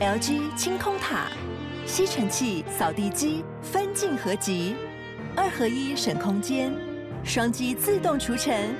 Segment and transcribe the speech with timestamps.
[0.00, 1.30] LG 清空塔，
[1.86, 4.74] 吸尘器、扫地机分镜合集，
[5.36, 6.72] 二合一省空间，
[7.22, 8.74] 双击自动除尘，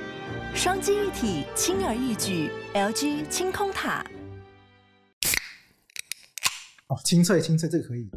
[0.55, 2.49] 双击一体轻而易举。
[2.73, 4.03] LG 清空塔。
[6.87, 8.09] 哦，清脆清脆，这个可以。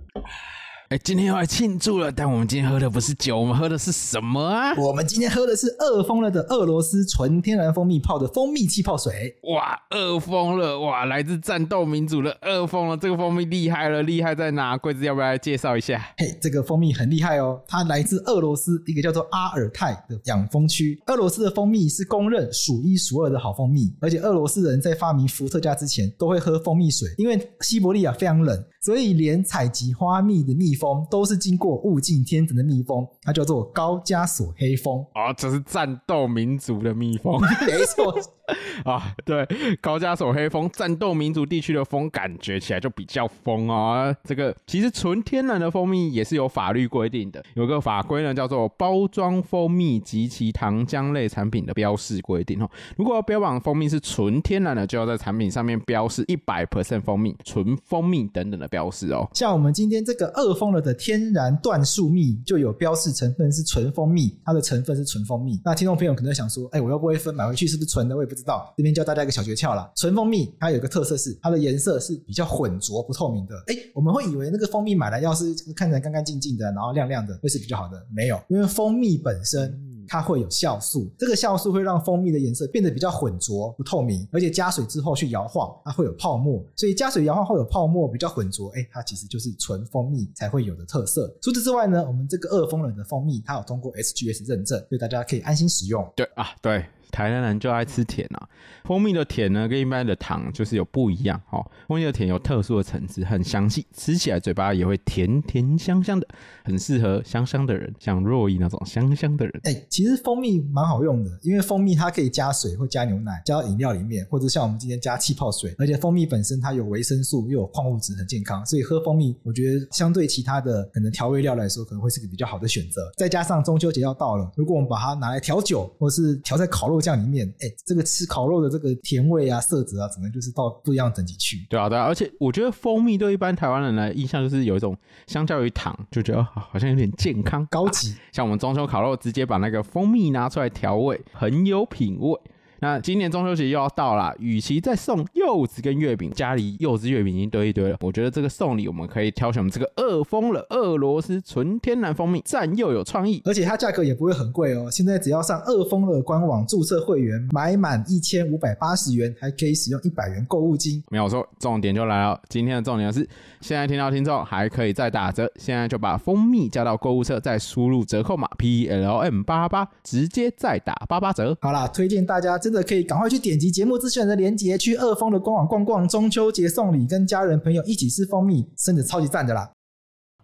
[0.91, 4.75] 哎，今天要来庆祝了，但我们今天喝的不是酒，我们喝的是什么啊？
[4.77, 9.35] 我们今天喝的是饿疯了的俄罗斯纯天然蜂蜜泡的蜂蜜气泡水。
[9.45, 10.79] 哇，饿疯了！
[10.79, 14.77] 哇，来自战斗民族的饿疯了，这个蜂蜜厉害了，厉害在哪？
[14.77, 15.99] 贵子要不要来介绍一下？
[16.19, 21.01] 嘿，这个蜂蜜很厉害哦，它来自俄罗斯一个叫做阿尔泰的养蜂区。
[21.07, 28.63] 俄罗斯的蜂蜜是公认数一数二的好蜂蜜，而且俄罗斯人在发明伏特加之前都会喝蜂蜜水，因为西伯利亚非常冷。
[28.85, 35.01] 所以，连采集花蜜的蜜蜂都是经过物竞天择的蜜蜂，它叫做高加索黑蜂。
[35.15, 38.15] 啊、哦，这是战斗民族的蜜蜂，没错。
[38.85, 39.49] 啊，对，
[39.81, 44.15] 高加索黑蜂，战斗民族地区的蜂，感觉起来就比较疯啊。
[44.23, 52.71] 这个其实纯天然的蜂蜜也是有法律规定的，有个法规呢，叫做《包装蜂蜜及其糖浆类产品的标示规定》哦。
[52.99, 59.25] 如果要标榜蜂蜜是纯天然的，就要在产品上面标示一百 percent 蜂蜜、纯蜂蜜等等的标示哦。
[59.33, 65.61] 像我们今天这个饿疯了的天然椴树蜜，就有标示成分是纯蜂蜜，它的成分是纯蜂蜜。
[65.65, 68.17] 那听众朋友可能想说，哎，我又不会分，买回去是不是纯的？
[68.17, 68.75] 我也不知道。
[68.77, 73.55] 这边教大家一个小诀窍啦，纯蜂蜜它有个特色是它的颜色是比较浑浊不透明的。
[73.69, 78.05] 哎，我们会以为那个蜂蜜买来要是看起来干干净净的，然后亮亮的，会是比较好的。
[78.13, 79.73] 没有，因为蜂蜜本身
[80.09, 86.65] 它会有酵素，这个酵素会让蜂蜜的颜色变得比较混浊不透明，而且加水之后去摇晃，它会有泡沫。
[86.77, 88.71] 所以加水摇晃会有泡沫，比较混浊。
[88.71, 91.35] 哎，它其实就是纯蜂蜜才会有的特色。
[91.41, 96.07] 除此之外呢，我们这个二风冷的蜂蜜它有通过 SGS 认证，所以大家可以安心使用。
[96.17, 96.85] 对啊，对。
[97.15, 98.49] 台南人就爱吃甜啊，
[98.83, 101.65] 蜂蜜的甜呢跟一般的糖就是有不一样哦。
[101.87, 106.27] 蜂蜜的甜有特殊的层次，很香气，吃起来嘴巴也会甜甜香香的，
[106.65, 109.61] 很适合香香的人，像若意那种香香的人。
[109.63, 115.73] 哎、其实蜂蜜蛮好用的，因为蜂蜜它可以加水或加牛奶，加到饮料里面，或者像我们今天加气泡水。
[115.79, 123.09] 而且蜂蜜本身它有维生素又有矿物质，很健康，所以喝蜂蜜我觉得相对其他的可能调味料来说，可能会是个比较好的选择。
[123.17, 127.04] 再加上中秋节要到了，如果我们把它拿来调酒，或是调在烤肉。
[127.05, 131.67] 酱里面，哎，这个吃烤肉的这个甜味啊、色泽啊，可能就是到不一样等级去。
[131.69, 138.13] 对啊，对啊，而且我觉得蜂蜜对一般台湾人来印象就是有一种，相较于糖，就觉得好像有点健康、高级。
[138.13, 142.41] 啊，像我们中秋烤肉，直接把那个蜂蜜拿出来调味，很有品味。
[142.85, 147.97] 那今年中秋节又要到了，与其再送柚子跟月饼，家里柚子月饼已经堆一堆了。
[148.03, 154.91] 我觉得这个送礼，我们可以挑选我们这个饿疯了俄罗斯纯天然蜂蜜，赞又有创意，而且它价格也不会很贵哦。
[154.91, 161.03] 现在只要上饿疯了官网注册会员，买满一千五百八十元，还可以使用一百元购物金。
[161.09, 162.39] 没有错，重点就来了。
[162.51, 163.27] 今天的重点是，
[163.63, 171.57] 现在听到听众还可以再打折，现在就把蜂蜜加到购物车，再输入折扣码 P L M 八八，直接再打八八折。
[171.63, 179.71] 好啦，推荐大家真可以赶快去点击节目资讯的链接，去二峰的官网逛逛，中秋节送礼，跟家人朋友一起吃蜂蜜，真的超级赞的啦！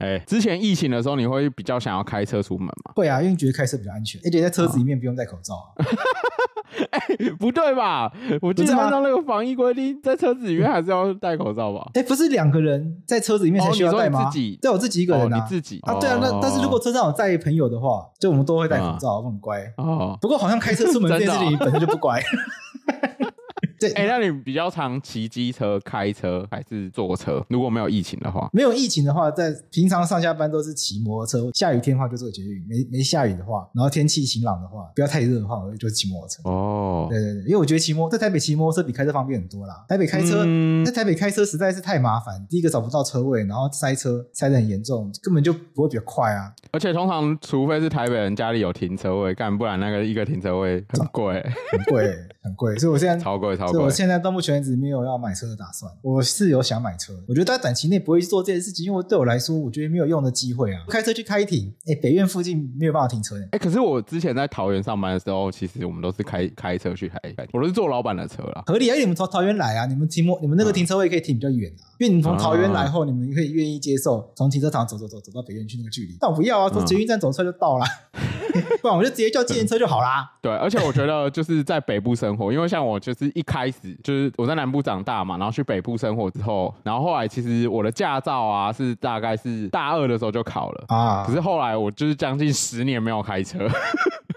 [0.01, 2.93] 哎，之前疫情的时候，你会比较想要开车出门吗？
[2.97, 5.75] 会啊，因为觉得开车比较安全，而且在车子里面不用戴口罩。
[6.91, 7.01] 哎，
[7.39, 8.11] 不对吧？
[8.41, 11.91] 我记得按照那个防疫规定，在车子里面还是要戴口罩吧？
[11.95, 14.31] 哎，不是两个人在车子里面才需要戴吗？
[14.31, 15.95] 自己，对，我自己一个人啊，你自己啊？
[16.01, 19.61] 对啊，那但是如果车上有载朋友的话，就我们都会戴口罩，我很乖。
[19.77, 22.23] 哦，不过好像开车出门 这件事情本身就不乖。
[23.81, 27.43] 对，哎，那你比较常骑机车、开车还是坐车？
[27.49, 31.51] 如果没有疫情的话，没有疫情的话，在平常上下班都是骑摩托车。
[31.55, 36.43] 下雨天的话就坐捷运，没没下雨的话，然后天气晴朗的话，不要太热的话，我就骑摩托车。
[36.45, 39.85] 哦，对对对，因为我觉得骑摩在台北骑摩托车比开车方便很多啦。
[39.89, 46.53] 台北开车，嗯、在台北开车实在是太麻烦，第一个找不到车位，然后塞车塞得很严重，根本就不会比较快啊。
[46.73, 51.43] 而且通常除非是台北人家里有停车位，干不然那个一个停车位很贵，
[51.73, 52.77] 很贵， 很贵。
[52.79, 53.73] 所以我现在超贵超贵。
[53.73, 55.91] 所以我现在到目前为止没有要买车的打算。
[56.03, 60.83] 我是有想买车，我觉得在短期内不会去做这件事情，因为对我来说，我觉得没有用的机会啊。
[60.89, 63.49] 开车去开庭，哎，北苑附近没有办法停车的。
[63.53, 67.19] 哎，可是我之前在桃园上班的时候，其实我们都是开开车去开，
[67.53, 68.63] 我都是坐老板的车啦。
[68.67, 71.91] 合理啊，因为你们从桃园来啊，你们停摩，你们那个停车位可以停比较远啊。
[71.99, 76.17] 因为你从桃园来后，你们可以愿意接受从停车场走走走走到北苑去那个距离。
[76.19, 77.85] 但我不要啊，从捷运站走出来就到了。
[78.83, 80.31] 不然我就直接叫计程车就好啦。
[80.41, 93.59] 对，而且我觉得就是在北部生活，因为像我就是一开始就是我在南部长大嘛，然后去北部生活之后，然后后来其实我的驾照啊是大概是大二的时候就考了啊，可是后来我就是将近十年没有开车。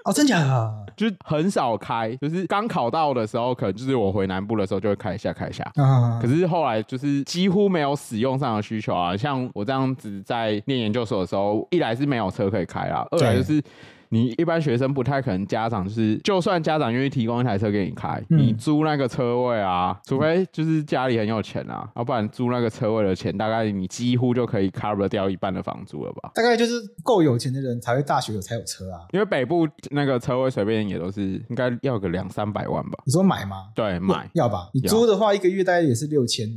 [0.06, 0.74] 哦，真假的？
[0.98, 5.63] 就是很少开，就是刚考到的时候，可能就是我回南部的时候就会开一下开一下。
[5.75, 13.63] 啊，可是后来就是几乎没有使用上的需求啊，像我这样子在念研究所的时候，一来是没有车可以开啊，二来就是。
[14.13, 26.30] 你一般学生不太可能，家长就是，就算家长愿意提供一台车给你开，嗯、你租那个车位啊，除非就是家里很有钱啊，要不然租那个车位的钱，大概你几乎就可以 cover 掉一半的房租了吧？
[26.36, 26.74] 大概就是
[27.04, 33.00] 够有钱的人才会大学有才有车啊，因为北部那个车位随便也都是应该要个两三百万吧？
[33.07, 33.69] 你说买吗？
[33.74, 34.69] 对，买要吧？
[34.75, 36.48] 你租的话，一个月大概也是六千。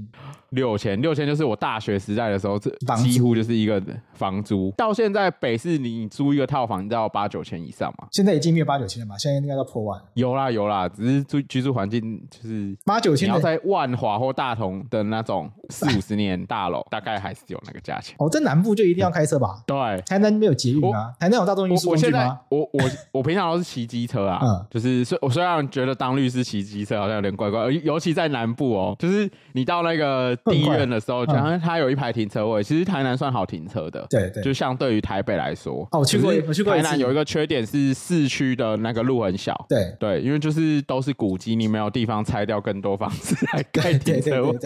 [0.56, 3.80] 六千，六千就是我大学时代的时候，这几乎就是一个
[4.14, 4.72] 房租。
[4.76, 8.08] 到现在北市你租一个套房，你知道八九千以上嘛？
[8.10, 9.16] 现在已经没有八九千了嘛？
[9.18, 10.00] 现在应该要破万。
[10.14, 13.28] 有啦有啦，只是住居住环境就是八九千。
[13.28, 18.16] 你要在万华或大同的那种四五十年大楼， 大概还是有那个价钱。
[18.18, 19.62] 哦，在南部就一定要开车吧？
[19.68, 19.76] 对，
[20.06, 21.12] 台南没有捷运啊？
[21.20, 22.40] 台南有大众运输工具吗？
[22.48, 22.80] 我我
[23.12, 24.40] 我平常都是骑机车啊。
[24.42, 31.24] 嗯，就是虽我虽然觉得当律师骑机车好像有点怪怪，尤其在南部哦，就是你到那个地院的时候。
[31.26, 36.74] 然后它有一排停车位，其实台南算好停车的，对对，就相对于台北来说，哦，我去过，我去过。
[36.74, 39.94] 台南有一个缺点是市区的那个路很小，对。
[39.98, 44.58] 对，因为就是都是古迹，你没有地方拆掉更多房子来盖停车位，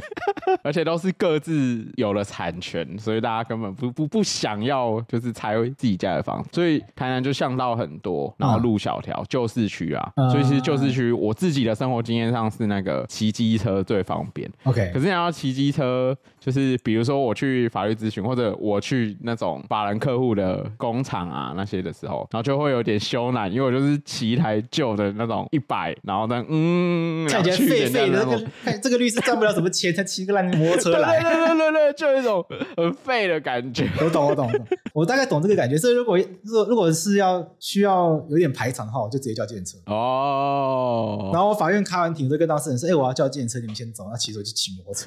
[0.62, 15.84] 而且都是各自有了产权，所以大家根本不不不想要就是拆自己家的房子，所以台南就巷道很多，然后路小条，旧市区啊，所以其实旧市区我自己的生活经验上是那个骑机车最方便，OK，可是你要骑机车。
[15.94, 32.44] 呃，就是比如说我去法律咨询，或者我去那种法人客户的工厂啊那些的时候，然后就会有点羞赧，因为我就是骑一台旧的那种一百，然后呢，嗯，看起来废废的，那个看这个律师赚不了什么钱，才骑个烂摩托车来，对对对对对，就一种
[32.76, 33.88] 很废的感觉。
[34.00, 34.50] 我懂我懂
[34.94, 35.76] 我大概懂这个感觉。
[35.76, 41.30] 所以如果如果如果是要需要有点排场的话，我就直接叫计程车哦。
[41.32, 45.03] 然后我法院开完庭就跟当事人说：“哎、欸，我要叫计程车，你们先走。”那骑手就骑摩托车。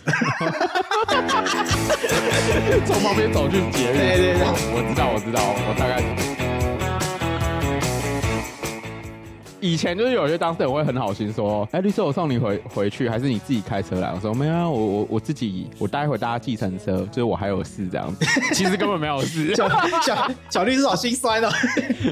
[2.86, 4.42] 从旁边走去捷运，对对对，
[4.74, 6.02] 我知道，我知道，我大概。
[9.60, 18.24] 以前就是有些当事人会很好心说：“哎，律师，我送你回回去，还是你自己开车来？”我说：“没有啊，我我我自己，我待会搭计程车， 就是我还有事这样子。”
[18.54, 19.56] 其实根本没有事。
[19.56, 19.68] 小
[20.02, 21.50] 小小律师好心酸哦。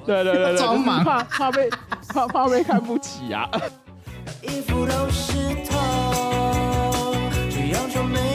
[0.06, 1.70] 对对对对，装忙，怕怕被
[2.10, 3.48] 怕怕被看不起啊。
[4.42, 5.34] 衣服都是
[7.76, 8.35] 当初没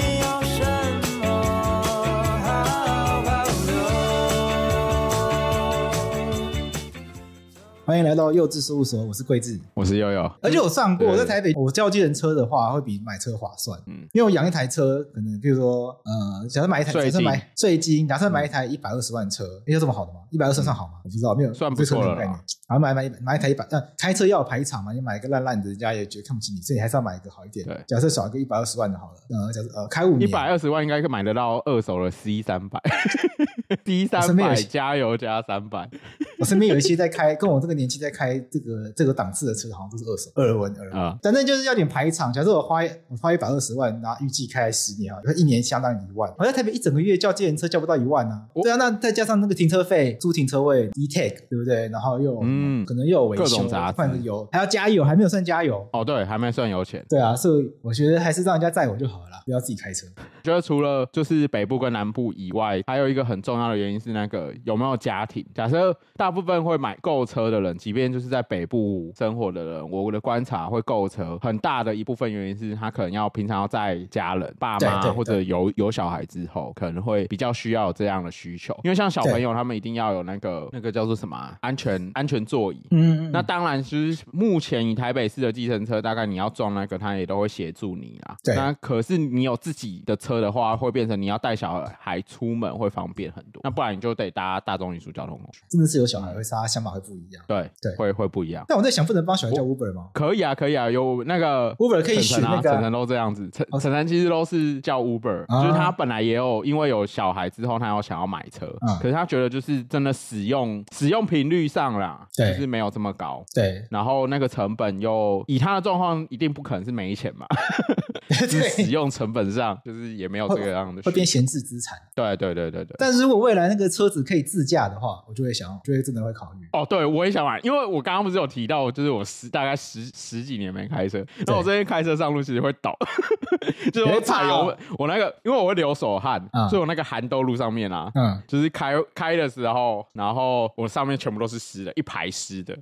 [7.90, 10.32] 欢迎来到幼稚事务所，我是桂智，我是悠悠。
[10.40, 13.76] 而且我上过，我在台北，我叫计程车的话，会比买车划算。
[13.88, 20.20] 嗯，因为我养一台车，可能比如说，呃，假设买一台，假设买税金，假设买一台一百二十万车，有这么好的吗？
[20.31, 21.00] 一百二十算好吗？
[21.02, 22.14] 我不知道，没有算不错了。
[22.14, 22.32] 然
[22.69, 27.66] 后买买买一台一百，呃，开车要有排场嘛，你买一个烂烂的，人家也觉得看不起你，所以你还是要买一个好一点。
[27.66, 32.81] 对，假设少一个一百二十万的好了，呃，假设呃，开五年，一百二十万应该可以买得到二手的 C 三百，
[33.82, 35.90] D 三百加油加三百。
[36.38, 41.18] 我身边有一些在开，跟我这个年纪在开这个这个档次的车，好像都是二手二轮二啊。
[41.22, 42.32] 反正就是要点排场。
[42.32, 46.32] 假设我花我花一百二十万，然后预计开十年啊，一年相当于一万。
[46.38, 48.46] 我在台北一整个月叫借人车叫不到一万啊。
[48.62, 51.88] 对啊，那再加上那个停车费、租停车位、E-Tag，对不对？
[51.88, 55.88] 然后又嗯，可能又有维修、换个油，还要加油，还没有算加油。
[55.92, 57.04] 哦，对，还没算油钱。
[57.08, 60.06] 对啊，所以我觉得还是让人家载我就好了，不要自己开车。
[60.42, 65.46] 觉得除了就是北部跟南部以外，还有一个很重要的原因是那个有没有家庭。
[65.54, 78.75] 假设大部分会买购车的人，即便就是在北部生活的人，我的观察会构成很大的一部分原因是他可能要平常要在家人、爸妈或者有有小孩之后，可能会比较需要这样的需求。
[78.83, 82.81] 因为像小朋友他们一定要有那个那个叫做什么安全安全座椅。
[82.93, 88.35] 嗯，嗯，那当然其实目前以台北市的计程车，大概你要撞那个，他也都会协助你啦。
[88.43, 88.55] 对。
[88.55, 90.31] 那可是你有自己的车。
[90.31, 95.61] 车的话会变成你要带小孩出门会方便很多，那不然你就得搭大众运输交通工具。
[95.69, 97.45] 真的是有小孩会杀，想法会不一样。
[97.50, 98.64] 对对，会会不一样。
[98.69, 100.11] 但我在想，不能帮小孩叫 Uber 吗？
[100.14, 113.45] 可以啊，可以啊，有那个 Uber 可以选那个，晨晨都这样子，晨晨晨其实都是叫 Uber，就是他本来也有，因为有小孩之后，他有想要买车，可是他觉得就是真的使用使用频率上啦，就是没有这么高。
[113.52, 117.47] 对，然后那个成本又以他的状况，一定不可能是没钱嘛，
[118.28, 120.21] 就是使用成本上就是。
[120.21, 121.97] 也没有这个样的，会变闲置资产。
[122.14, 122.95] 对对对对对。
[122.99, 126.66] 但是如果未来那个车子可以自驾的话，我就会想，就会真的会考虑。
[126.73, 132.92] 哦，对，我也想买，因为我刚刚不是有提到，就是我十大概十十几年没开车，那我最近开车上路其实会抖，
[133.92, 142.76] 就是我踩油，我那个因为我会流手汗，嗯、所以我那个寒兜路上面啊，嗯，就是开开的时候，然后我上面全部都是湿的，一排湿的，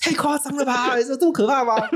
[0.00, 0.94] 太夸张了吧？
[0.96, 1.74] 这这么可怕吗？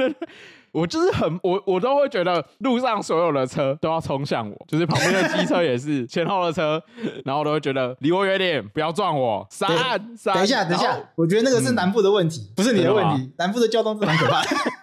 [0.73, 6.83] 我就是很我我都会觉得路上所有的车都要冲向我，就是旁边的机车也是前后的车，
[7.25, 9.47] 然后我都会觉得离我远点，不要撞我。
[9.50, 9.69] 闪
[10.17, 13.31] 闪，等一下，等一下，我觉得那个是南部的问题，嗯、不是你的问题。
[13.38, 14.49] 南部的交通是很可怕的。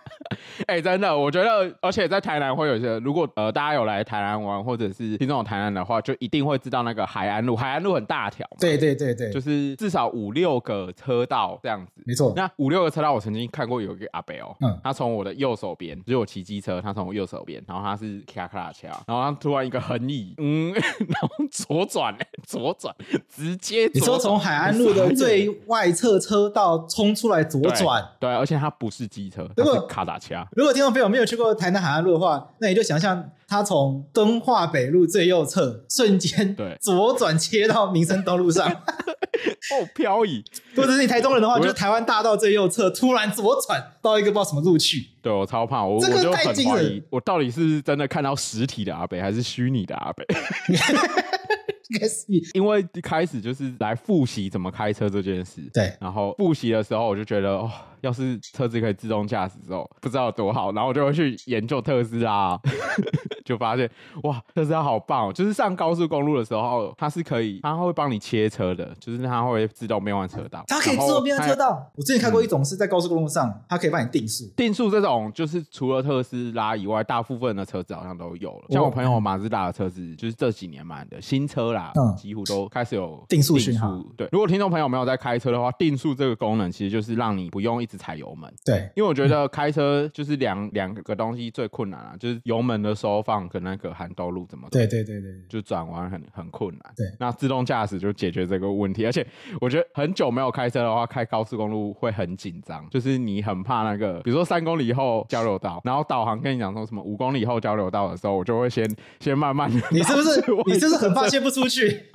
[0.70, 12.34] 哎、欸，真的，我觉得，而且在台南会有一些，如果呃大家有来台南玩，或者是听众有台南的话，就一定会知道那个海岸路，海岸路很大条，对对对对，就是至少五六个车道这样子，没错。
[12.36, 20.72] 那五六个车道，我曾经看过有一个阿伯哦，嗯，他从我的右手边，就是我骑机车，他从我右手边，然后他是咔咔嚓，然后他突然一个横移，嗯，
[21.10, 22.96] 然后左转，左转，
[23.28, 30.30] 直接你说从海岸路的最外侧车道冲出来左转，对，而且他不是机车，他是卡达车。
[30.60, 40.44] 如果听众朋友没有去过台南海岸路的话，那你就想象他从敦化北路最右侧瞬间对左转切到民生东路上，哦漂移。
[40.76, 45.08] 或者是你台中人的话，就是台湾大道最右侧突然左转到一个不知道什么路去。
[45.22, 50.26] 对，我超怕，我这个太惊人，我到底是真的看到实体的阿北，还是虚拟的阿北？
[51.88, 55.62] 应该是因为一开始就是来复习怎么开车这件事。
[55.74, 57.72] 对，然后复习的时候，我就觉得哦。
[58.02, 62.60] 要是车子可以自动驾驶之后，不知道有多好，然后我就会去研究特斯拉，
[63.46, 63.90] 就发现
[64.24, 65.34] 哇，特斯拉好棒哦！
[65.34, 70.64] 就是上高速公路的时候，它是可以，它会帮你切车的，就是它会自动变换车道。
[70.68, 71.92] 它可以自动变换车道。
[71.96, 74.46] 我之前看过一种是在高速公路上，嗯、它可以帮你定速。
[74.56, 78.66] 定速这种就是除了特斯拉以外，大部分的车子好像都有了。
[78.70, 84.04] 像我朋友马自达的车子，就是这几年买的新车啦，嗯、几乎都开始有定速巡航。
[84.16, 96.94] 对，如果听众朋友没有在开车的话，定速这个功能其实就是让你不用一直踩油门，对，因为我觉得开车就是两两个东西最困难啊，就是油门的收放跟那个涵兜路怎么，对对对对，就转弯很很困难。
[96.96, 99.26] 对，那自动驾驶就解决这个问题，而且
[99.60, 108.88] 我觉得很久没有开车的话，开高速公路会很紧张，就是你很怕那个，比如说三公里以后交流道，然后导航跟你讲说什么五公里以后交流道的时候，我就会先
[109.20, 109.82] 先慢慢的。
[109.92, 112.06] 你是不是你是不是很怕切不出去？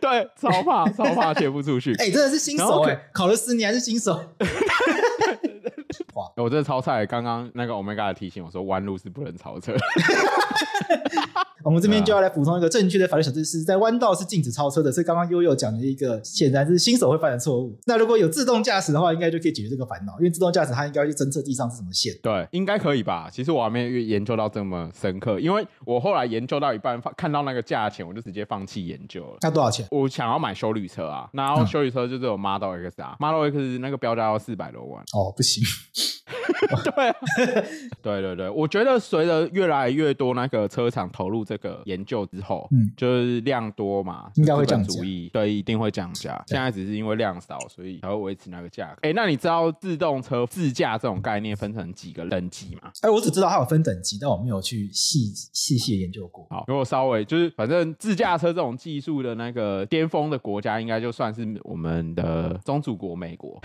[0.00, 1.92] 对，超怕超怕切不出去。
[1.98, 4.18] 哎、欸，真的是新手哎、欸，考了十年还是新手。
[6.38, 7.04] 哇，我这超菜！
[7.04, 9.74] 刚刚那个 Omega 提醒我说，弯路是不能超车。
[11.68, 14.90] 我们这边就要来补充一个正确的法律小知识，在弯道是禁止超车的。
[14.90, 17.78] 是刚刚悠悠讲的一个，显然是新手会犯的错误。
[17.84, 22.14] 那如果有自动驾驶的话，应该就可以解决这个烦恼，因为自动驾驶它应该会去侦测地上是什么线。
[22.22, 23.28] 对，应该可以吧？
[23.30, 29.36] 其实我还没有研究到这么深刻，因为我后来研究到一半，看到那个价钱，我就直接放弃研究了。
[29.42, 29.86] 那多少钱？
[29.90, 35.02] 我想要买修旅车啊，然后修旅车就是有 Model X 啊、嗯、，Model X 那个标价要四百多万。
[35.12, 35.62] 哦，不行。
[36.94, 37.16] 对、啊，
[38.02, 45.00] 对对对，我觉得随着越来越多那个车厂投入这个研究之后，嗯，就是量多嘛，应该会降价。
[45.32, 46.42] 对，一定会降价。
[46.46, 48.98] 现在只是因为量少，所以才会维持那个价格。
[49.02, 52.90] 哎，那你知道自动车自驾这种概念分成几个等级吗？
[53.02, 56.46] 哎，我只知道它有分等级，但我没有去细细细研究过。
[56.50, 63.60] 好，如果稍微就是，反正自驾车这种技术的那个巅峰的国家，应该就算是我们的宗主国美国。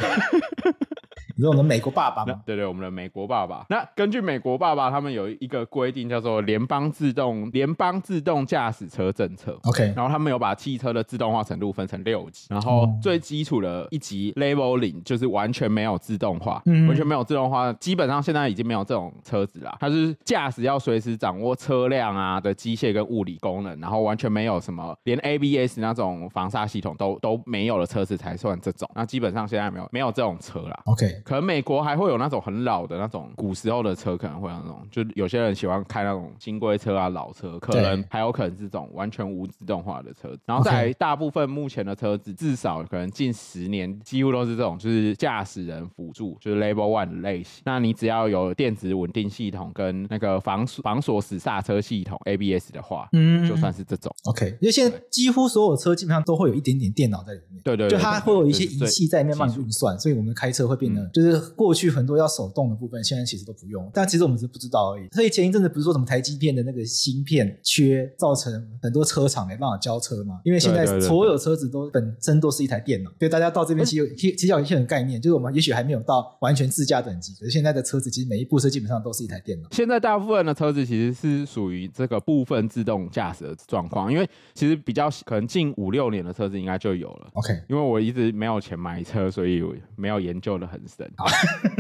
[1.36, 2.42] 你说我们美国爸爸吗？
[2.46, 3.66] 对对，我们的美国爸爸。
[3.70, 9.58] 那根据美国爸爸他们有一个规定，叫做联邦自动联邦自动驾驶车政策。
[9.64, 19.76] OK，然后他们有把汽车的自动化程度分成六级，然后最基础的一级 Level 零就是完全没有自动化，嗯、完全没有自动化，基本上现在已经没有这种车子啦。
[19.80, 28.88] 它是驾驶要随时掌握车辆啊的机械跟物理功能，然后完全没有什么连 ABS 那种防刹系统都都没有的车子才算这种。
[28.94, 30.80] 那基本上现在没有没有这种车啦。
[30.86, 31.23] OK。
[31.24, 40.40] 可能美国还会有那种很老的那种古时候的车，可能会有那种，就有些人喜欢开那种金龟车啊、老车，可能还有可能是这种完全无自动化的车子。
[40.46, 47.62] 然后在大部分目前的车子，至少可能近十年几乎都是这种，就是驾驶人辅助，就是 Level One 的类型。
[47.66, 54.14] 那你只要有电子稳定系统跟那个防防锁死刹车系统 ABS 的话，嗯，就算是这种。
[54.26, 63.90] OK，因为现在几乎所有车基本上都会有一点点电脑在里面，对对，就它会有一些仪器在里面帮你运算，所以我们开车会变得就是过去很多要手动的部分，现在其实都不用。
[63.94, 65.08] 但其实我们是不知道而已。
[65.12, 68.52] 所以前一阵子不是说什么台积电的那个芯片缺，造成
[68.82, 70.42] 很多车厂没办法交车嘛？
[70.44, 79.70] 因为现在所有车子都本身都是一台电脑，所以大家到这边其实有其实有一些的概念，就是我们也许还没有到完全自驾等级，可是现在的车子其实每一部车基本上都是一台电脑。
[79.72, 87.30] 现在大部分的车子其实是属于这个部分自动驾驶的状况，因为其实比较可能近五六年的车子应该就有了。
[87.34, 89.64] OK，因为我一直没有钱买车，所以
[89.96, 91.03] 没有研究的很深。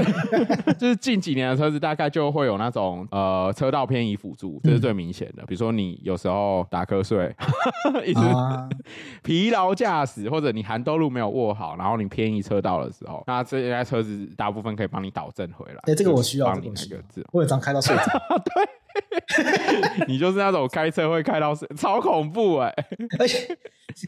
[0.79, 5.43] 就是近几年的车子大概就会有那种呃车道偏移辅助，这是最明显的。
[5.43, 7.33] 嗯、比如说你有时候打瞌睡，
[8.05, 8.67] 一直、啊、
[9.23, 15.77] 疲劳驾驶，或者你含兜路没有握好，然后你偏移车道的时候，那这台车子大部分可以帮你导正回来。
[15.83, 18.03] 哎、欸，这个我需要，帮你那个字，我有常开到睡着。
[18.45, 18.67] 对。
[20.07, 22.85] 你就是那种开车会开到睡， 超恐怖哎、欸！
[23.19, 23.37] 而且，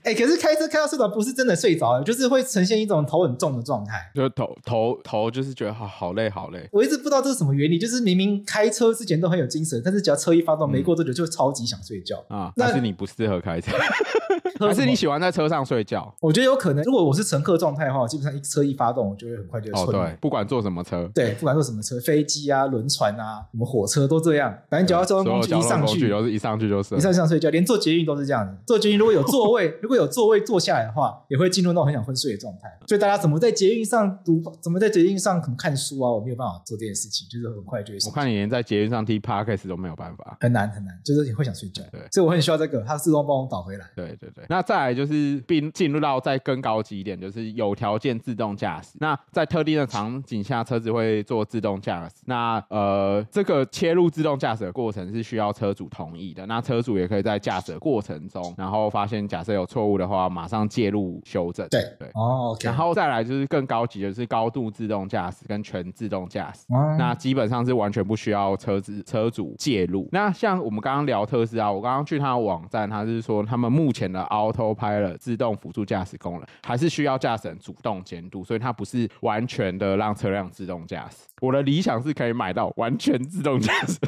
[0.03, 6.67] 哎、欸，可是开车开到睡着不是真的睡着，就是会呈现一种头很重的状态，就是头头头就是觉得好好累好累。
[6.71, 12.51] 我一直不知道这是什么原理，就是明明开车之前都很有精神，但是只要车一发动，没过多久就超级想睡觉啊。
[12.55, 13.75] 那是你不适合开车，
[14.59, 16.13] 还是你喜欢在车上睡觉？
[16.21, 16.83] 我觉得有可能。
[16.83, 19.83] 如果我是乘客状态的话，基本上一车一发动，我就会很快就睡。
[19.83, 26.09] 哦，对，不管坐什么车，对，不管坐什么车，飞机啊、轮船啊、什么火车都这样，反正只要交通工具一上去。
[26.09, 28.53] 都是一上去就是，一上去想睡觉，连坐捷运都是这样子。
[28.67, 32.69] 坐捷运如果有座位， 如果有座位坐下来的话，也会进入那种很想昏睡的状态。
[32.87, 36.11] 所以大家怎么在捷运上读，怎么在捷运上可能看书啊？
[36.11, 37.99] 我没有办法做这件事情，就是很快就会。
[38.05, 41.81] 我看你连在捷运上听 Podcast 都没有办法，很难很难，就是你会想睡觉。
[41.91, 43.85] 对，所以我很需要这个，它自动帮我导回来。
[43.95, 44.43] 对对对。
[44.49, 48.89] 那再来就是并进入到再更高级一点，就是有条件自动驾驶。
[48.99, 52.15] 那在特定的场景下，车子会做自动驾驶。
[52.25, 56.45] 那呃，这个切入自动驾驶的过程是需要车主同意的。
[56.45, 61.67] 那车主也可以在驾驶过程中，然后发现假设有错误的话，马上介入修正。
[61.69, 66.65] 对对哦，okay、然后再来就是更高级的是高度自动驾驶跟全自动驾驶。
[66.73, 70.09] 哦、那基本上是完全不需要车子车主介入。
[70.11, 81.17] 那像我们刚刚聊特斯拉，我刚刚去他的网站，他是说他们目前的 Autopilot 自动辅助驾驶功能还是需要驾驶人主动监督，所以它不是完全的让车辆自动驾驶。
[81.41, 83.99] 我的理想是可以买到完全自动驾驶。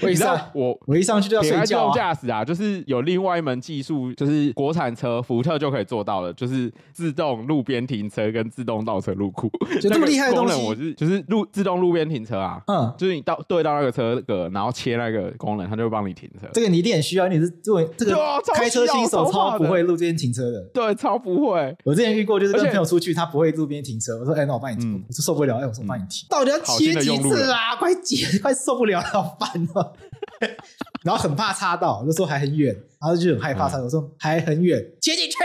[0.00, 0.50] 为啥？
[0.54, 1.64] 我我一上去就要睡觉。
[1.64, 9.50] 自动驾驶啊，就是有另外一门技术，就是国产车福特就可以做到了，就是自动路边停车跟自动倒车入库。
[9.80, 16.46] 就这么厉害的功能，我是就是路自动路边停车啊，嗯，就是你到对到那个车格，然后切那个功能，它就会帮你停车。
[16.52, 18.16] 这个你一定很需要，你是作为这个
[18.54, 21.76] 开车新手超不会路边停车的，对，超不会。
[21.84, 27.76] 我之前遇过，就是跟朋友出去，他不会路边停车，我说，哎，那我帮你停，我说受不了，哎，我说帮你停，到底要切几次啊？
[27.76, 29.81] 快解， 快受不了，好烦哦。
[31.04, 35.36] 然后很怕擦到，我就说还很远，然后就很害怕擦到，我说还很远，接进去，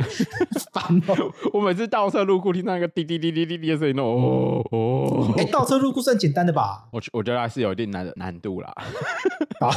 [0.72, 1.32] 烦哦。
[1.52, 5.34] 我每次倒车入库听到一个滴滴滴滴滴滴的声音，哦哦。
[5.36, 6.88] 哎，倒车入库算简单的吧？
[6.90, 8.72] 我我觉得还是有一定难的难度啦。
[9.60, 9.70] 好。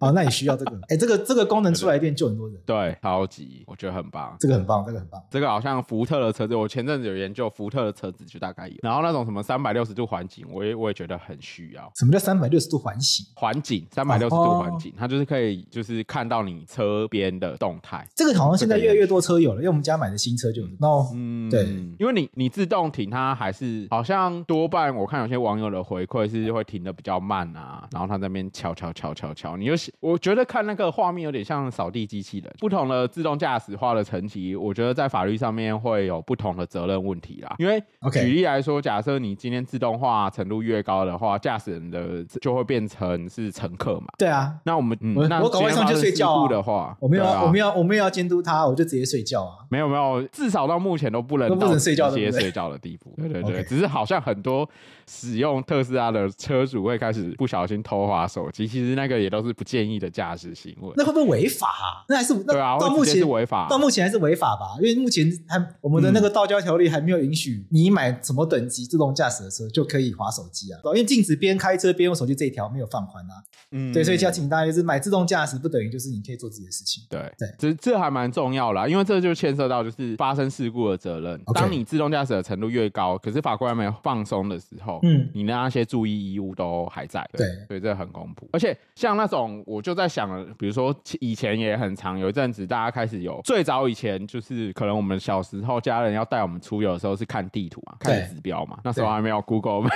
[0.00, 0.76] 好，那你需要这个？
[0.86, 2.56] 哎、欸，这个这个功能出来一定救很多人。
[2.64, 4.36] 对，超级，我觉得很棒。
[4.38, 5.20] 这个很棒，这个很棒。
[5.28, 8.76] 这个好像福特的车子，我前阵子有研究福特的车子，就大概有。
[8.80, 11.90] 然后那种什么三百六十度环景，我也我也觉得很需要。
[11.96, 13.26] 什么叫三百六十度环景？
[13.34, 18.06] 环景，三百六十度环景，它就是可以就是看到你车边的动态。
[18.14, 20.68] 这个好像现在越来越多车有了，因为我们家买的新车就有。
[20.78, 21.64] 那嗯，对，
[21.98, 30.68] 因为你你自动停，它还是好像多半我看有些网友的回馈是会停的比较慢啊，然后它在那边敲敲敲敲敲，你就我觉得看。
[30.68, 37.56] 那个画面有点像扫地机器人，不同的自动驾驶化的层级，我觉得在法律上面会有不同的责任问题啦。
[37.58, 44.08] 因为举例来说，假设你今天自动化程度越高的话，驾驶人的就会变成是乘客嘛。
[44.18, 49.57] 对啊，那我们嗯，我那我搞完上去睡觉的话，我没有我没有我没有要监督他，我就直接睡觉啊。
[49.68, 53.14] 没有没有，至少到目前都不能到不能睡觉直接睡觉的地步。
[53.16, 54.68] 对对对，只是好像很多
[55.08, 60.92] 使用特斯拉的车主会开始不小心偷滑手机，其实那个也都是不建议的驾驶行为。
[60.94, 61.38] 那会不会？
[61.38, 64.76] 违法、啊，那还是那到目前是违法，到目前还是违法吧？
[64.80, 70.80] 因为目前还我们的那个道交条例还没有允许你买什么等级自动驾驶的车就可以滑手机啊。
[70.86, 73.34] 因为禁止边开车边用手机这一条没有放宽啊。
[73.70, 77.04] 嗯，对，所以要请大家就是买自动驾驶不等于就是你可以做自己的事情。
[77.08, 81.40] 对对，这这还蛮重要啦，因为这就牵涉到就是发生事故的责任。
[81.54, 87.28] 当你自动驾驶的程度越高，可是法官还没有放松的时候，嗯，你的那些注意义务都还在。
[87.32, 88.48] 对，所以这很公平。
[88.52, 99.88] 而且像那种我就在想了，比如说以前也很长，有一阵子大家开始有最早以前就是可能我们小时候家人要带我们出游的时候是看地图嘛，看指标嘛，那时候还没有 Google。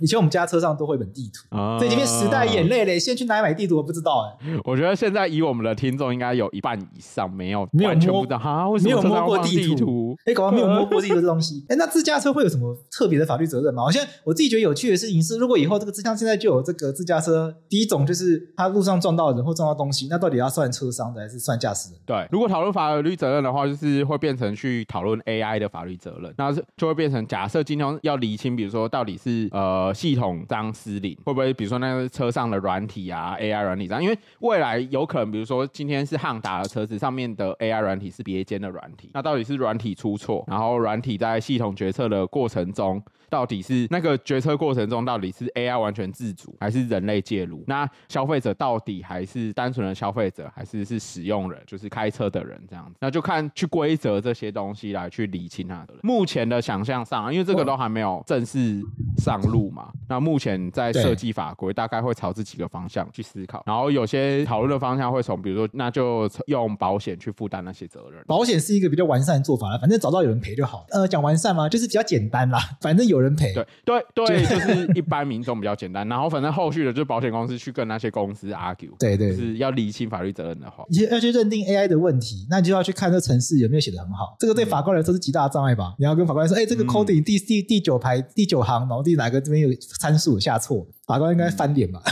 [0.00, 4.56] 以前我们家车上都会本地图啊，这里面时代眼泪嘞，先去哪里买地图我不知道哎。
[4.64, 11.64] 我觉得现在以我们的听众应该有一半以上没有完全不知道哈，为什么没有摸过地地图，哎，搞完没有摸过地图这东西。
[11.68, 13.82] 哎，那自驾车会有什么特别的法律责任吗？
[13.82, 22.00] 好像我自己觉得有趣的事情是，如果以后这个自驾现在就有这个自驾车，第一种就是他路上撞到人或撞到东西，那到底要算车商的还是算驾驶人？
[22.06, 43.02] 对，如果讨论法律责任的话，就是会变成去讨论 AI 的法律责任，那就会变成假设今天要厘清，比如说到底是呃系统当失灵，会不会比如说那个车上的软体啊 AI 软体这样，因为未来有可能比如说今天是汉达的车子上面的 AI 软体是别间的软体，那到底是软体出错，然后软体在系统决策的过程中。
[43.32, 47.64] 到底是那个决策过程中，到底是 AI 完全自主，还是人类介入？
[47.66, 52.96] 那消费者到底还是单纯的消费者，还是是使用人，就是开车的人这样子？
[53.00, 55.94] 那就看去规则这些东西来去理清它的。
[56.02, 58.82] 目前的想象上，因为这个都还没有正式
[59.16, 63.62] 上路嘛，那目前在设计法规大概会朝这几个方向去思考。
[63.64, 68.22] 然后有些讨论的方向会从，比如说，那就用保险去负担那些责任。
[68.26, 70.84] 保险是一个比较完善的做法了，反正找到有人赔就好。
[70.90, 71.66] 呃，讲完善吗？
[71.66, 73.21] 就是比较简单啦，反正有。
[73.22, 85.94] 人赔对对对，就是一般民众比较简单，然后反正后续的就是保险公司去跟那些公司 argue，对对，就是要厘清法律责任的话，要去认定 AI 的问题，那你就要去看这城市有没有写的很好，这个对法官来说是极大的障碍吧？
[85.98, 92.02] 你要跟法官说，哎，这个 coding 第第第九排第九行，然后第哪个这边有参数下错，法官应该翻脸吧？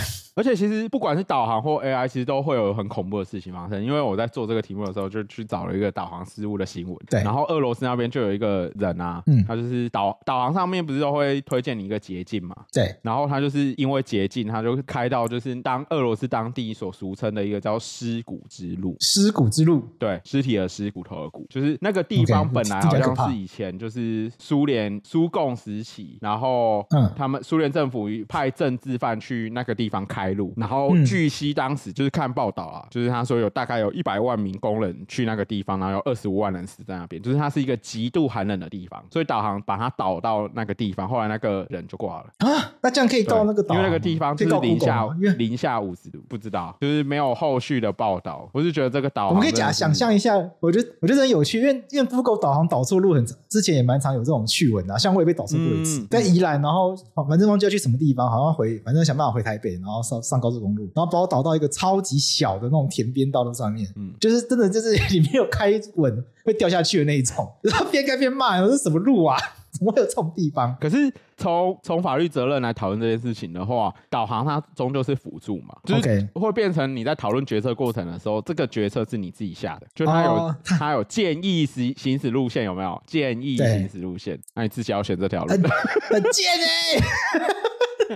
[0.40, 3.84] 而且其实不管是导航或 AI，其实都会有很恐怖的事情发生。
[3.84, 6.96] 因为我在做这个题目的时候，就去找了一个导航失误的新闻。
[7.10, 7.22] 对。
[7.22, 12.56] 然后俄罗斯那边就有一个人啊，嗯，他就是导导航上面不是都会推荐你一个捷径嘛？
[12.72, 12.96] 对。
[13.02, 18.96] 然后他就是因为捷径，他就开到就是当俄罗斯当地所俗称的一个叫尸骨之路。
[19.00, 19.82] 尸骨之路。
[19.98, 30.90] 对，尸体的尸，骨头的骨，就是那个地方本来好像是以前就是苏联苏共时期，然后嗯，他们苏联政府派政治犯去那个地方开路，然后。
[31.04, 42.26] 据悉，当时就是看报道啊，就是他说有大概有一百万名工人去那个地方，然后有二十五万人死在那边，就是它是一个极度寒冷的地方，所以导航把它导到那个地方，后来那个人就挂了。
[42.38, 42.72] 啊。
[42.82, 48.48] 那这样可以到那个岛，因为那个地方是零下零下五十度，不知道，就是没有后续的报道。
[48.52, 56.94] 我是觉得这个岛，我们可以假想象一下，我觉得我觉得很有趣，因为因为 Google 导航导错路很，之前也蛮常有这种趣闻啊，像我也被导错过一次，在宜兰，然后
[57.26, 60.90] 反正忘记要去什么地方，好像回，反正想办法回台北，然后上上高速公路。
[60.94, 69.36] 然后把我导到一个超级小的那种田边道路上面，嗯，就是真的就是里面有开稳会掉下去的那一种， 然后边开边骂，这是什么路啊？
[69.70, 70.76] 怎么会有这种地方？
[70.80, 70.96] 可是
[71.36, 83.00] 从从法律责任来讨论这件事情的话，导航它终究是辅助嘛，就是会变成你在讨论决策过程的时候，这个决策是你自己下的，就它有它、哦、 有建议行行驶路线有没有？
[83.06, 87.54] 建议行驶路线，那你自己要选这条路，很贱哎。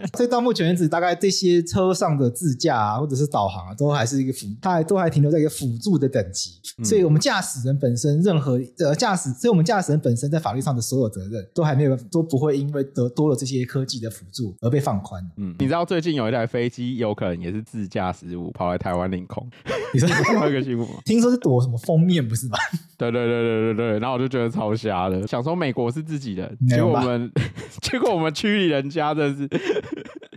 [0.17, 6.51] 所以到目前为止，大概这些车上的自驾啊，或者是导航啊，都还是一个辅，它还都还停留在一个辅助的等级。
[6.79, 15.23] 嗯、所以，我们驾驶人本身任何呃驾驶，所以我们驾驶人本身在法律上的所有责任，都还没有都不会因为得多了这些科技的辅助而被放宽。
[15.37, 19.49] 嗯，你知道最近有一台飞机有可能也是自驾失误跑来台湾领空，
[19.93, 20.95] 你说 另外一个新闻吗？
[21.05, 22.59] 听说是躲什么封面不是吧？
[22.97, 27.31] 对对对对对对，然后我就觉得超瞎的，想说美国是自己的，结果我们
[27.81, 29.49] 结果我们区里人家真是。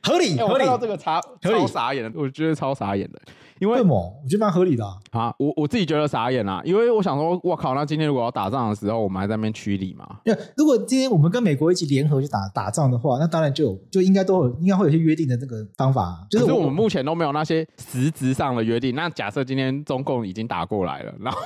[0.04, 0.66] 合理，合理。
[0.66, 3.20] 到这个超超傻眼的，我觉得超傻眼的。
[3.60, 3.82] 因为？
[3.88, 4.98] 我觉得蛮合理的啊！
[5.12, 10.06] 啊我我自己觉得傻眼啦，因为我想说，我靠，那今天如果要打仗的时候，我们还在那边驱离嘛？
[10.56, 16.26] 如果今天我们跟美国一起联合去打打仗的话，那当然就就应该都有，应该会有些约定的这个方法。
[16.30, 18.94] 就是我，可是我们目前都没有那些实质上的约定。
[18.96, 21.40] 那假设今天中共已经打过来了，然后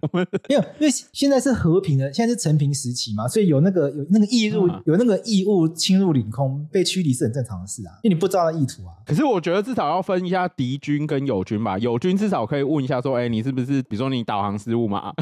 [0.00, 8.94] 我们没有，因为现在是和平的，现在是和平时期嘛，所以有那个有那个义务，有那个义务侵入领空被驱离是很正常的事啊，因为你不知道的意图啊。
[9.04, 12.16] 可是我觉得至少要分一下敌军跟友友军吧，友军。
[12.16, 15.12] 至少可以问一下，说，哎、你是不是，比如说你导航失误嘛？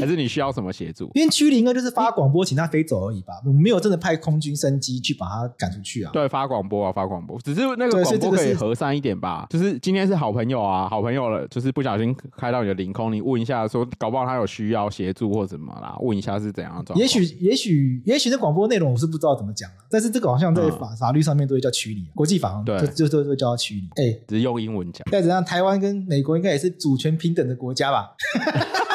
[0.00, 1.10] 还是你需要什么协助？
[1.14, 6.10] 因为驱离应该就是发广播请他飞走而已吧，我们没有真的派空军升机去把他赶出去啊。
[6.12, 9.46] 对，发广播啊，发广播，只是那个广播可以和善一点吧。
[9.50, 16.98] 是就是今天是好朋友啊，好朋友了，就是不小心开到你的领空，你问一下说，搞不好他有需要协助或什么啦，问一下是怎样的状况。
[16.98, 23.88] 也许，也许，也许那广播内容我是不知道怎么讲，但是这个好像在法、嗯、法律上面都会叫驱离，国际法对，就就都会叫他驱离。
[23.96, 25.02] 哎、欸，只是用英文讲。
[25.10, 28.14] 再怎样，台湾跟美国应该也是主权平等的国家吧？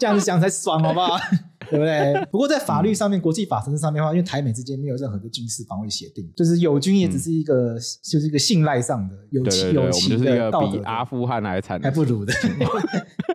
[0.00, 1.18] 这样子讲才爽，好不好？
[1.70, 2.26] 对不对？
[2.32, 12.32] 不过在法律上面，国际法程式上面的话，因为台美之间没有任何的军事防卫协定，就是友军也只是一个，嗯、就是一个信赖上的友情，友情的道德的，比阿富汗还惨，还不如的。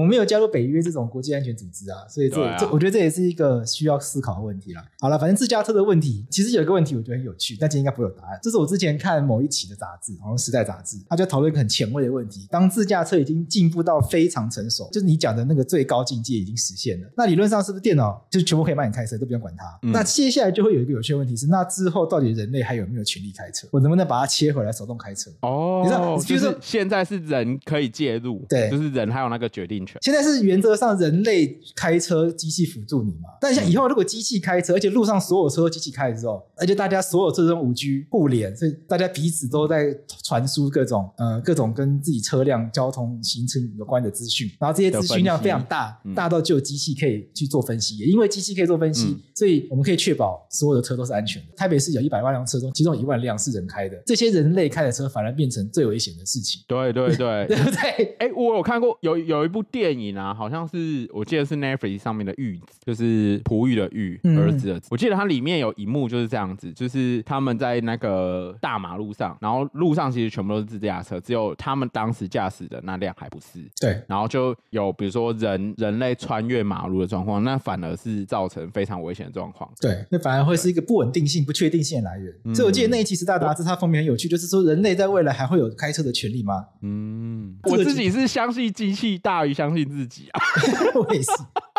[0.00, 4.82] 我没有加入北约这种国际安全组织啊，所以这、啊、这我觉得这也是一个需要思考的问题啦。
[4.98, 8.38] 好了，反正自驾车的问题，其实有一个问题我觉得很有趣，但今天应该不会有答案。
[8.42, 19.78] 这是我之前看某一期的杂志，好像《时代》杂志，他就讨论一个很前卫的问题：当自驾车已经进步到非常成熟，就是你讲的那个最高境界已经实现了，那理论上是不是电脑就全部可以帮你开车，都不用管它？
[19.82, 23.68] 嗯、那接下来就会有一个有趣的问题是：那之后到底人类还有没有权利开车？
[23.70, 25.30] 我能不能把它切回来手动开车？
[25.42, 29.98] 哦，你知道，就是现在是人可以介入，对，就是人还有那个决定权。
[30.02, 33.30] 现在是原则上人类开车，机器辅助你嘛。
[33.40, 47.96] 但像以后如果机器开车，而且路上所有车都机器开的时候，而且大家所有车都五 G 互联，所以大家彼此都在传输各种呃各种跟自己车辆交通行程有关的资讯，然后这些资讯量非常大，大到就有机器可以去做分析。
[47.98, 51.48] 也因为机器可以做分析，嗯、所以我们可以确保所有的车都是安全的。
[51.56, 56.60] 台北市有一百万辆车中，其中一万辆是人开的，这些人类开的车反而变成最危险的事情。
[56.66, 58.16] 对对对， 对不对？
[58.18, 64.88] 哎，我有看过有有一部电影啊，好像是我记得是 Netflix 上面的玉子，就是璞玉的玉，嗯、儿子的子。
[64.90, 73.60] 我记得它里面有一幕就是这样子，就是他们在那个大马路上，然后路上其实全部都是自驾车，只有他们当时驾驶的那辆还不是。
[73.80, 79.70] 对，然后就有比如说人人类穿越马路的状况，那反而是造成非常危险的状况。
[79.80, 82.32] 对，那反而会是一个不稳定性、不确定性的来源。
[82.44, 86.64] 嗯、所以我记得那一期《十大》杂志它封面很有趣，就是说人类在未来还会有开车的权利吗？
[86.82, 90.40] 嗯，我自己是相信机器大于相信自己啊，
[90.96, 91.30] 我也是，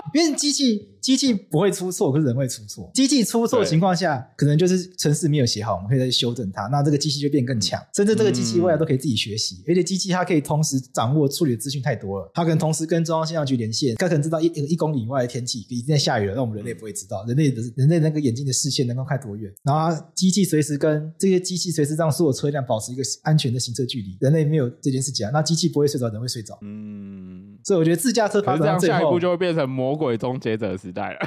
[0.14, 0.88] 因为机器。
[1.02, 2.92] 机器不会出错，可是人会出错。
[2.94, 6.68] 机器出错的情况下，可能就是程式没有写好，我们可以再去修正它。
[6.68, 9.56] 那这个机器就变更强，甚至这个机器未来都可以自己学习。
[9.56, 17.26] 嗯、而且机器它可以同时掌握处理的资讯太多了，它可能同时跟中央气象局连线，它可能知道一一公里以外的天气已经在下雨了，那我们人类不会知道。
[17.26, 19.52] 人类的人类那个眼睛的视线能够看多远？
[19.64, 24.16] 然后机器随时跟这些机器随时让所有车辆保持一个安全的行车距离。
[24.20, 26.60] 人类没有这件事情啊，那机器不会睡着，人会睡着。
[26.62, 31.20] 嗯，所以我觉得自驾车发展到最后，下一步就会变成魔鬼终结者时代了。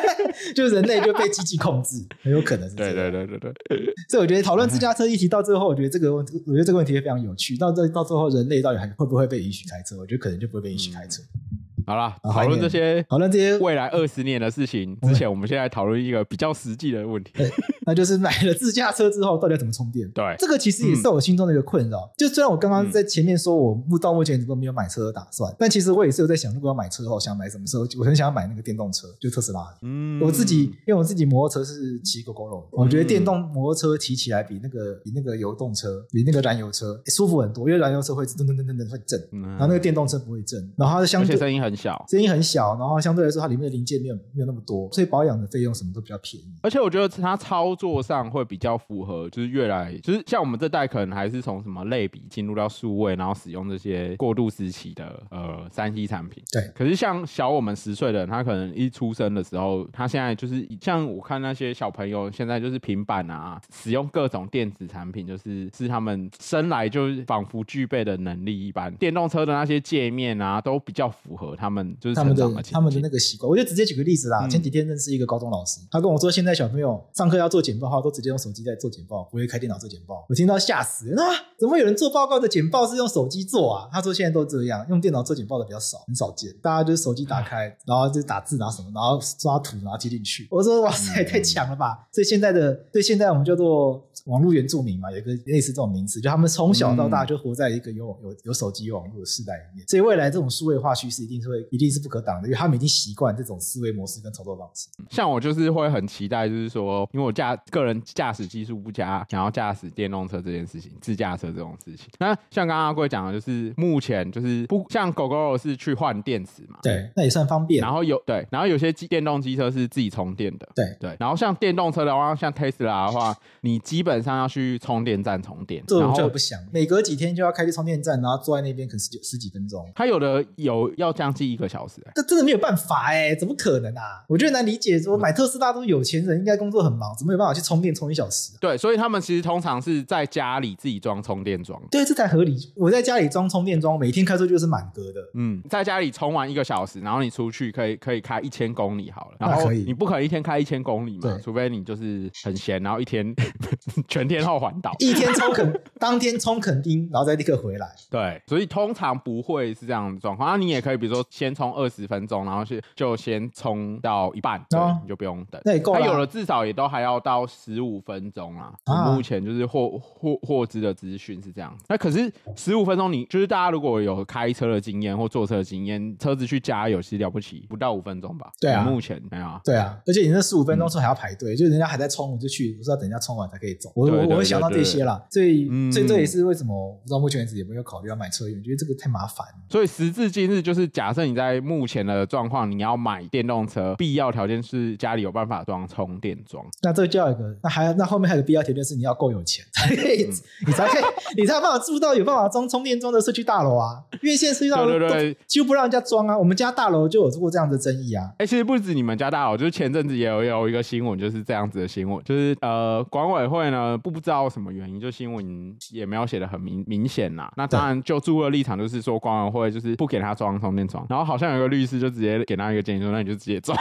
[0.56, 2.74] 就人类就被机器控制，很有可能是。
[2.74, 3.52] 对对对对对。
[4.08, 7.58] 所以我觉得讨论自驾车议题到最后，我觉得这个问，我觉得这个问题也非常有趣。
[7.58, 9.98] 到这到最后，人类到底还会不会被允许开车？
[9.98, 11.22] 我觉得可能就不会被允许开车。
[11.34, 11.45] 嗯
[11.86, 17.30] 好了，讨论这些，讨论这些未来二十年的事情之前，我们现在讨论一个比较实际的问题，
[17.86, 20.10] 那就是买了自驾车之后到底要怎么充电？
[20.10, 22.10] 对，这个其实也是我心中的一个困扰。
[22.18, 27.86] 就虽然我刚刚在前面说我目到目前都没有买车的打算，但其实我也是有在想，如果要买车后，想买什么车？
[28.00, 29.64] 我很想要买那个电动车，就特斯拉。
[29.82, 42.46] 嗯，我自己因为我自己摩托车是骑 Gogoro，我觉得电动摩托车骑起来比那个比那个油动车比那个燃油车舒服很多，因为燃油车会噔噔噔噔噔会震，然后那个电动车不会震，然后它的相对声音很小，声音很小。
[42.56, 46.46] 小，然后相对来说，它里面的零件没有没有那么多，所以保养的费用什么都比较便宜。
[46.62, 56.42] 而且我觉得它操作上会比较符合，就是越来就是像我们这代可能还是从什么类比进入到数位，然后使用这些过渡时期的呃三 C 产品。
[56.50, 56.62] 对。
[56.74, 68.94] 可是像小我们十岁的人，他可能一出生的时候，他现在就是像我看那些小朋友，现在就是平板啊，使用各种电子产品，就是是他们生来就仿佛具备的能力一般。
[68.94, 72.46] 电动车的那些界面啊，都比较符合他们就是他们的。
[72.72, 74.46] 他们的那个习惯，我就直接举个例子啦。
[74.46, 80.24] 嗯、前几天认识一个高中老师，他跟我说，现在小朋友上课要做简报，的话，都直接用手机在做简报，不会开电脑做简报。
[80.28, 81.24] 我听到吓死人，啊，
[81.58, 83.88] 怎么有人做报告的简报是用手机做啊？
[83.92, 86.54] 他说现在都这样，用电脑做简报的比较少，很少见。
[86.62, 90.48] 大家就是手机打开，然后就打字拿什么，然后抓图，然后贴进去。
[90.50, 92.08] 我说哇塞，太强了吧！
[92.12, 99.86] 所以现在的，对现在我们叫做网络原住民嘛，有一个类似这种名词，就他们从小到大就活在一个有有有手机有网络的时代里面。
[99.88, 104.88] 所以未来这种数位化趋势一定是会，一定是不可挡的，因为他们已经习惯这种思维模式跟操作方式。
[105.10, 112.08] 像我就是会很期待，就是说，因为我驾个人驾驶技术不佳，想要驾驶电动车这件事情，自驾车这种事情。
[112.18, 117.80] 那像刚刚阿贵讲的，就是目前就是不像 Gogoro 是去换电池嘛，对，那也算方便。
[117.80, 121.16] 然后有对，然后有些机电动机车是自己充电的，对对。
[121.18, 129.90] 然后像电动车的话，像 Tesla 的话，你基本上要去充电站充电，这种就不想，每隔几天就要开去充电站，然后坐在那边可能十几十几分钟。
[129.94, 134.24] 它有的有要将近一个小时，欸，这真的没有办法哎，欸，怎么可能啊？
[134.28, 138.52] 我觉得难理解，说买特斯拉都是有钱人，应该工作很忙，怎么有办法去充电充一小时？
[138.60, 141.80] 对，所以他们其实通常是在家里自己装充电桩。
[141.90, 142.72] 对，这才合理。
[142.76, 145.20] 我在家里装充电桩，每天开出去就是满格的。
[145.34, 149.36] 嗯，在家里充完一个小时，然后你出去可以可以开一千公里好了。
[149.38, 151.20] 然后你不可能一天开一千公里嘛？
[151.22, 153.34] 对除非你就是很闲，然后一天
[154.08, 157.86] 全天候环岛，一天充肯当天充垦丁，然后再立刻回来。
[158.10, 160.50] 对，所以通常不会是这样的状况。
[160.50, 165.60] 那你也可以比如说先充二十分钟，然后是就先充到一半，对，哦你就不用等。
[165.64, 168.72] 那也够了啊它有的至少也都还要到十五分钟啊。
[168.84, 171.76] 啊目前就是获获获知的资讯是这样。
[171.88, 178.50] 那可是十五分钟，你就是大家如果有开车的经验或坐车的经验，车子去加油其实了不起，不到五分钟吧？
[178.60, 179.60] 对啊目前没有啊。
[179.64, 183.90] 对啊，而且你那十五分钟之后还要排队，就是人家还在充，我就去，我是要等人家充完才可以走。
[183.94, 189.54] 我我我会想到这些啦，所以嗯所以这也是为什么我到目前为止也没有考虑要买车，因为我觉得这个太麻烦了。
[189.70, 196.64] 所以时至今日，就是假设你在目前的状况，你要买电动车，必要条件是家里有办法装充电桩。
[196.82, 200.28] 那这个就要一个，那还那后面还有个必要条件是你要够有钱，才可以，
[200.66, 201.02] 你才可以，
[201.38, 204.02] 你才有办法住到有办法装充电桩的社区大楼啊。
[204.22, 206.36] 因为现在社区大楼对对对都几乎不让人家装啊。
[206.36, 208.30] 我们家大楼就有过这样的争议啊。
[208.38, 217.50] 哎、其实不止你们家大楼，就是前阵子也有有一个新闻，就是这样子的新闻，就是呃，管委会呢不不知道什么原因，就新闻也没有写的很明明显呐。
[217.56, 223.76] 那当然，就住户的立场就是说，管委会就是不给他装充电桩，然后好像有个律师就直接给他一个建议说，那你就直接装。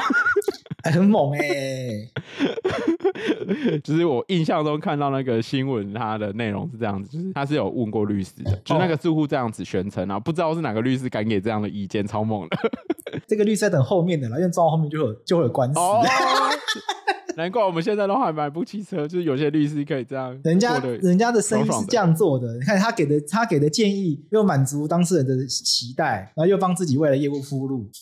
[0.83, 2.11] 还 很猛哎、欸，
[3.83, 12.57] 就是我印象中看到那个新闻，它的内容是这样子，就是他是有问过律师的，就那个住户这样子宣称然后，不知道是哪个律师敢给这样的意见，超猛的。
[13.27, 15.79] 这个律师在等后面的了，因为装到后面就会有就会有官司。
[15.79, 16.03] 哦，
[17.37, 27.89] 难怪我们现在都还买不起车，就是有些律师可以这样，人家人家的生意是这样做的，你看他给的他给的建议又满足当事人的期待，然后又帮自己为了业务铺路。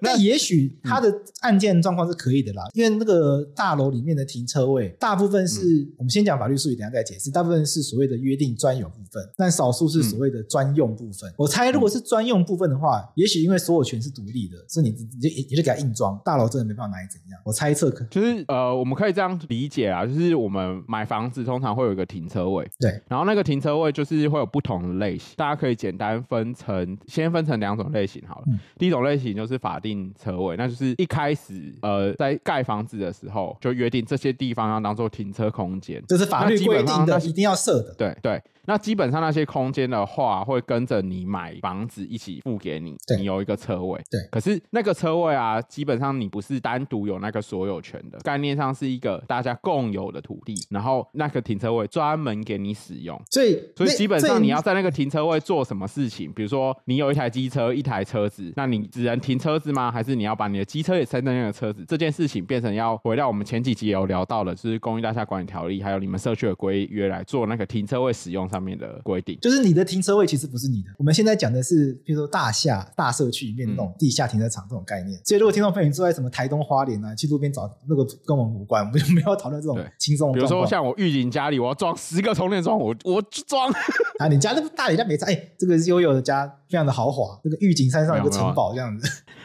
[0.00, 7.30] 那也许他的案件状况是可以的啦，因为那个大楼里面的停车位，大部分是、嗯、我们先讲法律术语，等下再解释。
[7.30, 11.30] 大部分是所谓的约定专有部分，但少数是所谓的专用部分。
[11.30, 17.40] 嗯、我猜，如果是专用部分的话，也许因为所有权是独立的，所以你你就你就给他硬装，大楼真的没办法拿你怎样。
[17.44, 28.44] 我猜测可就是呃，我们可以这样理解啊，就是我们买房子通常会有一个停车位，对，然后那个停车位就是会有不同的类型，大家可以简单分成，先分成两种类型好了。
[28.48, 37.94] 嗯、第一种类型就是法定车位，那就是一开始呃在盖房子的时候就约定这些地方要当做停车空间，这是法律规定的，那一定要设的。
[37.98, 38.40] 对对。
[38.64, 44.00] 那基本上那些空间的话，会跟着你买房子一起付给你，你有一个车位。
[44.08, 53.20] 对，可是那个车位啊，基本上你不是单独有那个所有权的，概念上是一个大家共有的土地，然后那个停车位专门给你使用。
[53.32, 56.32] 所以，所以基本上你要在那个停车位做什么事情？
[56.32, 59.90] 比如说你有一台机车，一台车子，那你只能停车子吗？
[59.90, 61.84] 还是你要把你的机车也塞在那个车子？
[61.88, 69.38] 这件事情变成要回到我们前几集有聊到的，就是《公寓大厦管理条例》还有你们社区的规约来做那个停车位使用上面的规定。
[69.40, 70.90] 就是你的停车位其实不是你的。
[70.98, 75.18] 我们现在讲的是，比如说大厦、大社区里面的那种地下停车场这种概念。
[75.18, 80.32] 嗯、所以，如果听众朋友你住在什么台东花莲啊，去路边找那个跟我们无关，我们就没有讨论这种轻松。
[80.32, 83.70] 比如说像我预警家里，我要装十个充电桩，我我装
[84.18, 85.30] 啊，你家那么大，你家没装？
[85.30, 89.08] 哎、欸，这个悠悠的家非常的豪华，这个预警山上有个城堡这样子，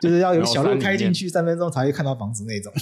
[0.00, 2.72] 就是要有小路开进去三分钟才会看到房子那种。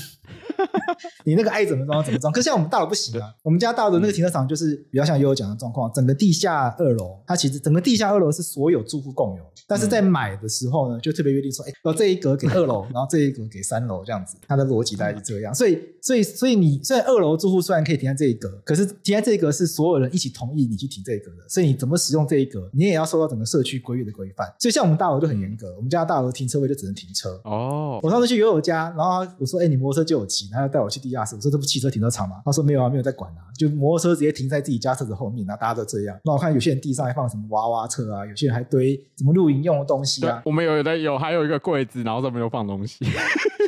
[1.25, 3.33] 你那个爱怎么装怎么装，可是像我们大楼不行啊。
[3.43, 15.55] 我们家大楼的那个停车场就是比较像悠悠讲的状况，整个地下二楼，它其实整个地下二楼是所有住户共有，但是在买的时候呢，就特别约定说，哎，然后这一格给二楼，然后这一格给三楼这样子，它的逻辑大概是这样。
[15.55, 24.49] 所以，所以，所以你虽然二楼住户虽然可以停在这一格，可是停在这一格是所有人一起同意你去停这一格的，所以你怎么使用这一格，你也要受到整个社区规约的规范。
[24.59, 27.41] 所以像我们大楼就很严格，我们家大楼停车位就只能停车。
[27.45, 32.43] 哦，我上次去友友家，然后我说，哎，你摩托车借我骑，然后带我去地下室，我说这不汽车停车场吗？
[32.45, 36.19] 他说没有啊，没有在管啊，就摩托车直接停在自己家车子后面，然后大家都这样。
[36.25, 40.43] 那我看有些人地上还放什么娃娃车啊，有些人还堆什么露营用的东西啊。
[40.45, 43.05] 我们有的有还有一个柜子，然后上面有放东西。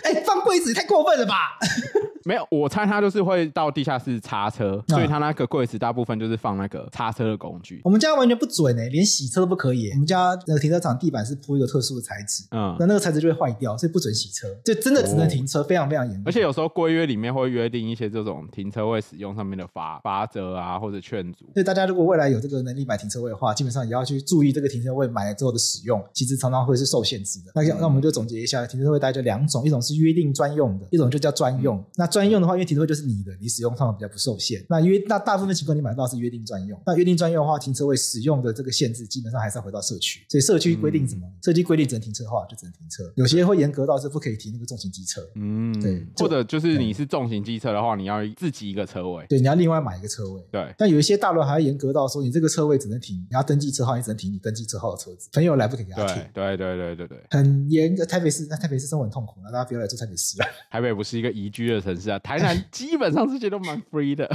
[0.05, 1.59] 哎、欸，放柜子也太过分了吧！
[2.23, 7.81] 没有，我猜他就是会到地下室擦车，啊、所以他那个柜子大部分就是放那个擦车的工具。
[7.83, 9.93] 我们家完全不准哎、欸，连洗车都不可以、欸。
[9.95, 16.25] 我们家那个停车场地板是铺一个特殊的材质，嗯，那那个材质就会坏掉，所以不准洗车，就真的只能停车，哦、非常非常严格。
[16.27, 21.47] 而且有时候规约里面会约定一些这种停车位使用上面的罚罚则啊，或者劝阻。
[21.55, 27.53] 所以大家如果未来有这个能力买停车位的话，基本上也要去注意这个停车位买了之后的使用，其实常常会是受限制的。
[27.55, 31.79] 那、嗯、那我们就总结一下，停车位大概就两种，一种是约定专用的，一种就叫专用。
[31.79, 34.63] 嗯、那专用的话，因为停车位就是你的，你使用上比较不受限。
[34.69, 36.79] 那约那大部分情况你买到是约定专用。
[36.85, 40.21] 那约定专用的话，停车位使用的这个限制基本上还是要回到社区。
[40.29, 41.23] 所以社区规定什么？
[41.27, 43.11] 嗯、社区规定只能停车的话就只能停车。
[43.17, 45.23] 有些会严格到是不可以停那个重型机车。
[45.37, 46.07] 嗯，对。
[46.17, 49.25] 或者就是你是重型机车的话，你要自己一个车位。
[49.29, 50.43] 对，你要另外买一个车位。
[50.51, 50.75] 对。
[50.77, 55.29] 但有一些大楼还要严格到说，你这个车位只能停，你要登记车号，你只能停你登记车号的车子。
[55.33, 56.23] 朋友来不可以给他停。
[56.35, 57.19] 对对对对对对。
[57.31, 60.47] 很严格，台北市那台北市生活很痛苦，那大家不要来住台北市了。
[60.71, 64.27] 台北不是一个宜居的城市啊，台南 基本上这些都蛮 free 的。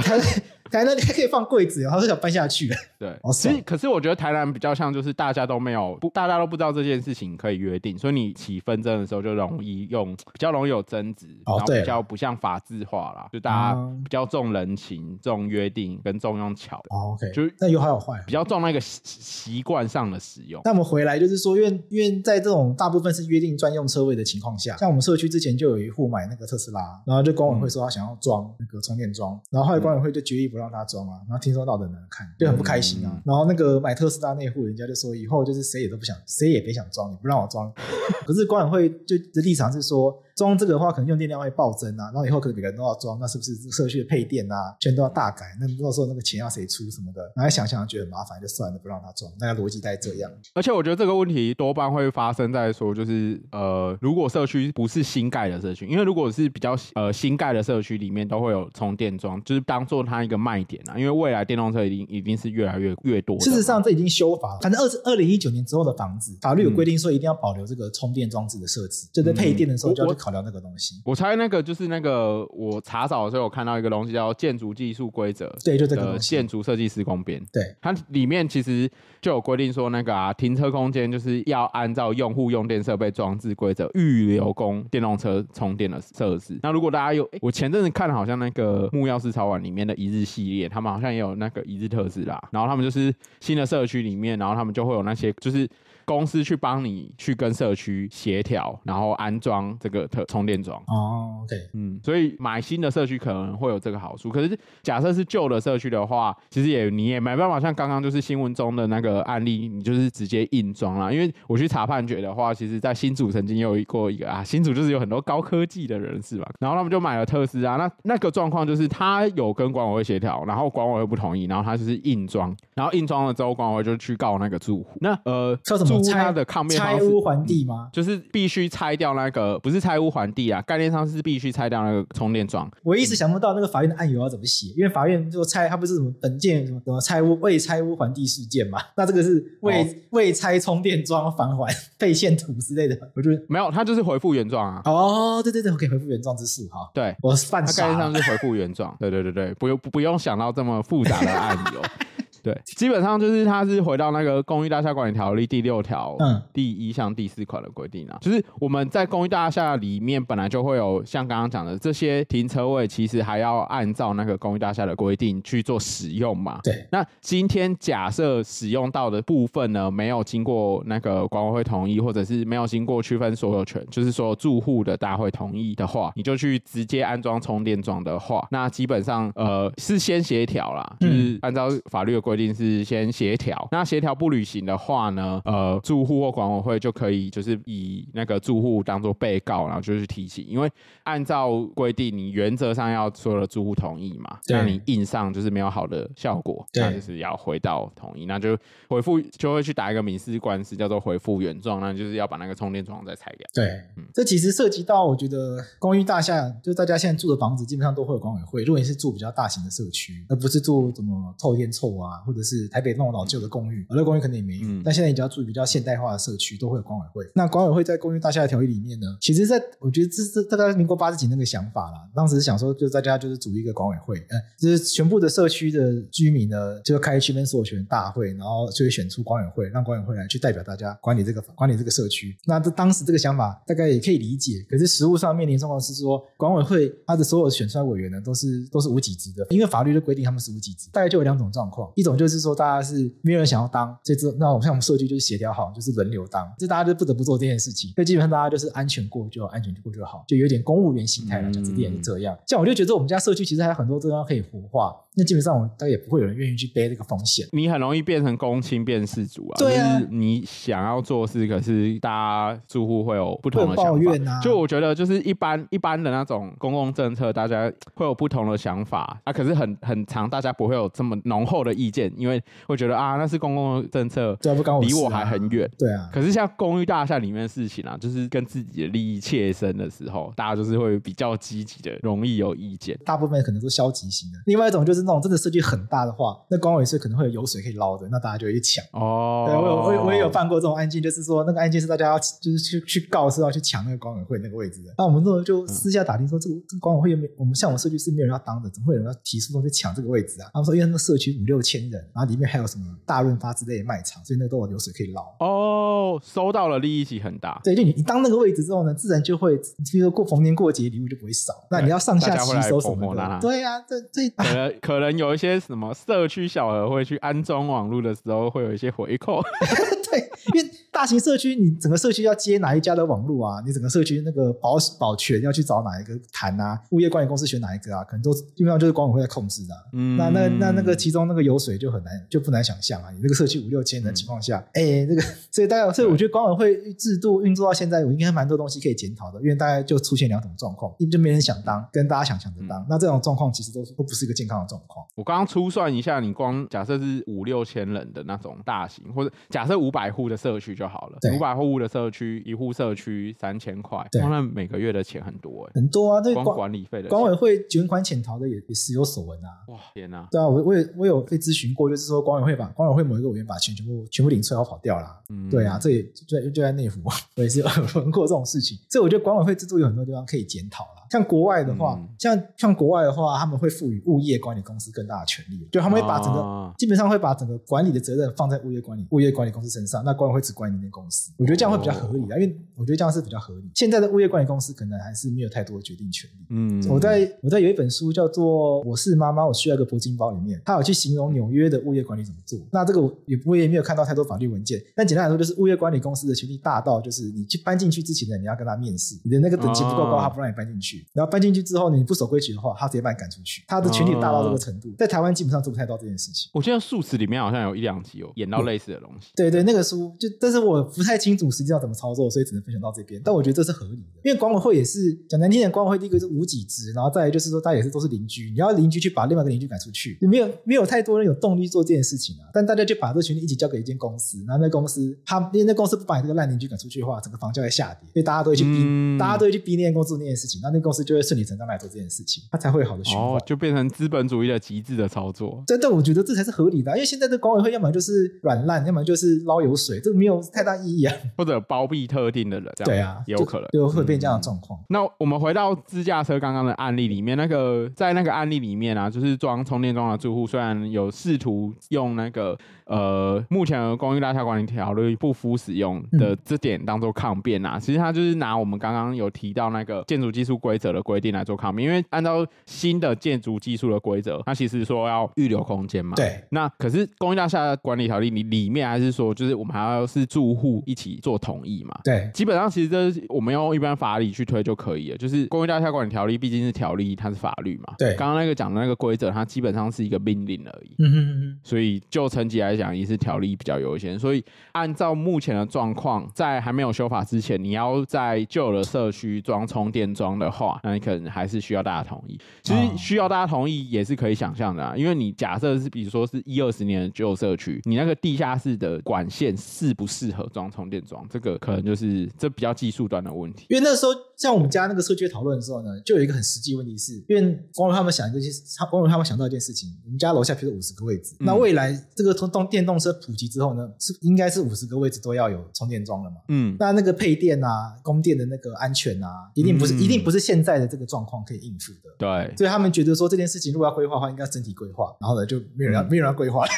[0.68, 2.76] 台南你还可以放柜子，然后就想搬下去了。
[2.98, 16.78] 对，好爽其实可是我觉得台南比较像就是大家都没有不，大家都不知道这件事情可以约定，所以你起纷争的时候就容易用比较容易有争执，哦、然后比较不像法制化啦，就大家比较重人情、重约定跟重用巧。
[16.90, 20.60] 哦，OK，就那有好有坏，比较重那个习习惯上的使用。
[20.64, 31.20] 那我们回来就是说，因为因为在这种大部分是约定专用车位的情况下，像我们社区之前就有一户买那个特斯拉，然后就管委会说他想要装那个充电桩，然后后来管委会就决议不让他装啊。
[31.38, 33.10] 听说闹得很难看，就很不开心啊。
[33.14, 37.72] 嗯、然后那个买特斯拉那户人家就说，以后就是谁也都不想，谁也别想装，你不让我装。
[38.26, 40.16] 可是管委会就的立场是说。
[40.36, 45.46] 装这个的话，可能用电量会暴增啊，然后以后可能每个人都要装，那是不是社区的配电啊，全都要大改？
[45.58, 47.22] 那到时候那个钱要谁出什么的？
[47.34, 49.32] 然后想想觉得很麻烦，就算了，不让他装。
[49.40, 50.30] 那个逻辑大概这样。
[50.54, 60.98] 而且我觉得这个问题多半会发生在说，就是呃，如果社区不是新盖的社区，因为如果是比较呃新盖的社区，里面都会有充电桩，就是当做它一个卖点啊。
[60.98, 63.40] 因为未来电动车一定一定是越来越越多。
[63.40, 71.00] 事实上，这已经修法了，反正二二零一九年之后的房子，法律有规定说一定要保留这个充电装置的设置，嗯、就在配电的时候就要去考量那个东西。
[71.04, 86.58] 我猜那个就是那个，我查找的时候有看到一个东西叫《建筑技术规则》，对，就这个建筑设计施工编，对，它里面其实就有规定说，那个啊，停车空间就是要按照用户用电设备装置规则预留供电动车充电的设施。
[86.60, 95.68] 那如果大家有，欸、我前阵子看好像那个木曜4超玩里面的一日系列，他们好像也有那个一日特斯拉，然后他们就是新的社区里面，然后他们就会有那些就是。
[96.06, 100.80] 公司去帮你去跟社区协调，然后安装这个特充电桩。
[100.86, 104.30] 哦，OK，嗯，所以买新的社区可能会有这个好处。
[104.30, 111.10] 可是假设是旧的社区的话，其实也你也没办法像刚刚就是新闻中的那个案例，你就是直接硬装啦。
[111.12, 117.76] 因为我去查判决的话，其实在新竹曾经有过一个啊，新竹就是有很多高科技的人士嘛，然后他们就买了特斯拉。
[117.76, 124.86] 那那个状况就是他有跟管委会协调，然后管委会不同意，然后他就是硬装，然后硬装了之后，管委会就去告那个住户。
[125.00, 125.95] 那呃，叫什么？
[126.02, 127.88] 他的抗辩拆屋还地吗？
[127.92, 132.70] 就是必须拆掉那个，不是拆屋还地啊，概念上是必须拆掉那个充电桩。
[132.82, 138.80] 我一直想不到那个法院的案由要怎么写，因为法院就拆，它不是什么本件什么什么拆屋未拆屋还地事件嘛？
[138.96, 144.82] 那这个是未、哦、未拆充电桩返还废线图之类的，我觉得没有，他就是回复原状啊。
[144.84, 146.90] 哦，对对对，我可以回复原状之事哈。
[146.94, 148.96] 对，我犯傻，概念上是回复原状。
[148.98, 151.80] 对对对对，不用不用想到这么复杂的案由。
[152.46, 166.60] 对，基本上就是它是回到那个《公寓大厦管理条例》第六条，嗯，第一项第四款的规定啊，就是我们在公寓大厦里面本来就会有像刚刚讲的这些停车位，其实还要按照那个公寓大厦的规定去做使用嘛。
[166.62, 182.35] 对，那今天假设使用到的部分呢，没有经过那个管委会同意，或者是没有经过区分所有权，就是说住户的大会同意的话，你就去直接安装充电桩的话，那基本上呃是先协调啦，就是按照法律的规。
[182.36, 190.70] 定是先协调，那协调不履行的话呢，呃，住户或管委会就可以就是以那个住户当做被告，然后就是提起，因为
[191.04, 198.56] 按照规定，你原则上要所有的住户同意嘛，那你印上就是没有好的效果，那就是要回到同意，那就
[198.88, 203.48] 回复就会去打一个民事官司，叫做回复原状，那就是要把那个充电桩再拆掉。
[203.54, 203.66] 对，
[203.96, 212.15] 嗯，这其实涉及到我觉得公寓大厦，就大家现在住的房子基本上都会有管委会，如果你是住比较大型的社区，而不是住什么透天臭啊。
[212.24, 214.68] 或者是台北那种老旧的公寓，老旧公寓可能也没有。
[214.68, 217.24] 嗯、但现在你只要住比较现代化的社区，都会有管委会。
[217.34, 222.08] 那管委会在公寓大厦的条例里面呢，其实在我觉得这是大概民国八十几那个想法啦。
[222.14, 232.36] 当时想说，就大家就是组一个管委会，嗯，就是全部的社区的居民呢，就开区分所有权大会，然后就会选出管委会，让管委会来去代表大家管理这个管理这个社区。
[232.46, 234.64] 那这当时这个想法大概也可以理解。
[234.68, 240.88] 可是实务上面临状况是说，管委会他的所有选出来委员呢，都是都是无给职的，因为法律的规定他们是无给职。
[240.92, 243.14] 大概就有两种状况，一种就是说大家是。
[243.22, 247.90] 没有人想要当，这这那我们像我们社区就是协调好，就是轮流当，这大家就不得不做这件事情。
[247.94, 252.38] 所以基本上大家就是安全过就安全过就好，就有点公务员心态了，讲这点是这样。
[252.46, 254.94] 像我就觉得我们家社区其实还有很多地方可以活化。
[255.18, 257.48] 那基本上，我大概也不会有人愿意去背这个风险。
[257.52, 259.56] 你很容易变成公亲变事主啊！
[259.56, 263.90] 对啊，就是你想要做事，可是大家住户会有不同的想法。
[263.92, 264.38] 抱怨啊！
[264.42, 269.32] 就我觉得，就是一般一般的那种公共政策，大家会有不同的想法啊。
[269.32, 275.70] 可是很很长，大家不会有这么浓厚的意见，因为会觉得啊，那是公共政策，不关我啊，离我还很远。
[275.78, 282.98] 对啊，可是像公寓大厦里面的事情啊，就是跟自己的利益切身的时候，大家就是会比较积极的，容易有意见。
[283.04, 284.38] 大部分可能都是消极型的。
[284.46, 288.84] 另外一种就是那种真的设计很大的话，那管委会可能会有油水可以捞的，那大家就会去抢。
[288.92, 294.94] 哦，对，我有我我也有办过这种案件，就是说那个案件是大家要就是去去告是要去抢那个管委会那个位置的。
[294.98, 300.50] 那我们那时候就私下打听说，这个这个管委会有没有我们像我们社区是没有人要当的，怎么会有人要提出说去抢这个位置啊？
[300.52, 305.22] 他们说因为那个社区五六千人，然后里面还有什么大润发之类的卖场，所以那个都有流水可以捞。
[305.40, 307.60] 哦，收到了利益起很大。
[307.64, 311.52] 对，就你你当那个位置之后呢，自然就会，比如说过逢年过节礼物就不会少。
[311.70, 319.42] 那你要上下吸收什么的，对呀、啊，这这可能可能有一些什么社区小额会去安装网络的时候，会有一些回扣。
[320.10, 320.20] 对，
[320.54, 323.62] 因为大型社区，你整个社区要接哪一家的网络啊？
[323.66, 326.80] 你整个社区那个保保全要去找哪一个谈啊？
[326.92, 328.02] 物业管理公司选哪一个啊？
[328.02, 329.80] 可能都基本上就是管委会在控制的、啊。
[329.92, 333.10] 嗯，那那那那个其中那个油水就很难就不难想象啊！
[333.10, 342.80] 你那个社区五六千人的情况下，哎、嗯，这、欸那个所以大家所以我觉得管委会制度运作到现在，我应该蛮多东西可以检讨的，因为大概就出现两种状况，一就没人想当，跟大家想抢着当。
[342.80, 345.04] 嗯、那这种状况其实都都不是一个健康的状况。
[345.14, 359.48] 我刚刚粗算一下，你光假设是五六千人的那种大型，或者假设五百户的社区就好了，五百户的社区，一户社区三千块，当然每个月的钱很多哎、欸，很多啊，这光管理费的管委会卷款潜逃的也也时有所闻啊。
[359.68, 360.28] 哇天哪、啊！
[360.30, 365.20] 对啊，我我也我有被咨询过，就是说管委会把管委会某一个委员把钱全部全部领出来，然后跑掉啦。
[365.28, 367.00] 嗯，对啊，这也就在就在内湖，
[367.36, 368.78] 我也是有闻过这种事情。
[368.88, 371.05] 所以我觉得管委会制度有很多地方可以检讨了。
[371.10, 381.32] 像国外的话，嗯、像像国外的话，他们会赋予物业管理公司更大的权利，就他们会把整个、啊、基本上会把整个管理的责任放在物业管理物业管理公司身上，那管委会只管那间公司。
[381.36, 383.70] 我觉得这样会比较合理啊，哦、因为我觉得这样是比较合理。
[383.74, 386.46] 现在的物业管理公司可能还是没有太多的决定权利。
[386.50, 392.58] 嗯，我在我在有一本书叫做《我是妈妈，我需要一个铂金包》里面，他有去形容纽约的物业管理怎么做。
[392.70, 400.95] 那这个也我也没有看到太多法律文件，但简单来说，就是物业管理公司的权力大到，就是你去搬进去之前呢，你要跟他面试，你的那个等级不够高，他不让你搬进去。
[401.12, 403.62] 然后搬进去之后，你不守规矩的话，他直接把你赶出去。
[403.66, 406.50] 他的权力大到这个程度，在台湾基本上做不太到这件事情。
[406.52, 409.28] 我记得《素食》里面好像有一两集有演到类似的东西。
[409.34, 413.20] 对对，那个书就，但是我不太清楚实际上怎么操作，所以只能分享到这边。
[413.24, 422.48] 但我觉得这是合理的，因为管委会也是讲难听点，管委会第一个是无己职，然后再来就是说，大家也是都是邻居，你要邻居去把另外一个邻居赶出去，没有没有太多人有动力做这件事情啊。
[422.52, 435.64] 但大家就把这权利一起交给一间公司，然后那公司他因为那公司不把你这个烂邻居赶出去的话，整个房价会下跌，所以大家都会去逼，嗯、大家都会去逼那间公司做那件事情，那那公司就会顺理成章来做这件事情，它才会好的循环，哦，就变成资本主义的极致的操作。
[435.66, 441.12] 真的，我觉得这才是合理的，因为现在的管委会要么就是软烂，要么就是捞油水，这个没有太大意义啊。
[441.36, 444.78] 或者包庇特定的人，这样对啊，有可能就，就会变这样的状况。
[444.88, 452.56] 那我们回到自驾车刚刚的案例里面，那个在那个案例里面啊，就是装充电桩的住户，虽然有试图用那个。
[452.86, 466.14] 呃，目前的公寓大厦管理条例不敷使用的这点当做抗辩啊，嗯、其实他就是拿我们刚刚有提到那个建筑技术规则的规定来做抗辩，因为按照新的建筑技术的规则，它其实说要预留空间嘛。
[466.16, 466.40] 对。
[466.50, 471.98] 那可是公寓大厦管理条例你里面还是说，就是我们还要是住户一起做同意嘛。
[472.04, 472.30] 对。
[472.34, 477.94] 基本上其实这是我们用一般法理去推就可以了，就是公寓大厦管理条例毕竟是条例，它是法律嘛。
[477.96, 478.14] 对。
[478.16, 480.94] 刚刚那个讲的那个规则，它基本上是一个命令而已。
[480.98, 481.58] 嗯哼嗯哼。
[481.62, 483.46] 所以就层级来讲，也是条例。
[483.56, 492.38] 比较优先，所以按照目前的状况，在还没有修法之前，你要在旧的社区装充电桩的话，那你可能还是需要大家同意。
[492.62, 503.66] 其实需要大家同意也是可以想象的啊，因为你假设是比如说是一二十年的旧社区，你那个地下室的管线适不适合装充电桩，这个可能就是这比较技术端的问题。
[503.70, 513.46] 因为那时候像我们家那个社区讨论的时候呢，就有一个很实际问题是，因为光他们想这些，他光他们想到一件事情，我们家楼下譬如五十个位置，嗯、那未来这个通动电动车普及。
[513.46, 516.36] 之后呢，是应该是五十个位置都要有充电桩了嘛？
[516.48, 522.10] 嗯，那那个配电啊、供电的那个安全啊，一定不是、嗯、一定不是现在的这个状况可以应付的。
[522.18, 526.70] 对，所以他们觉得说这件事情如果要规划的话，应该整体规划，然后呢就没有人要、嗯、没有人要规划了。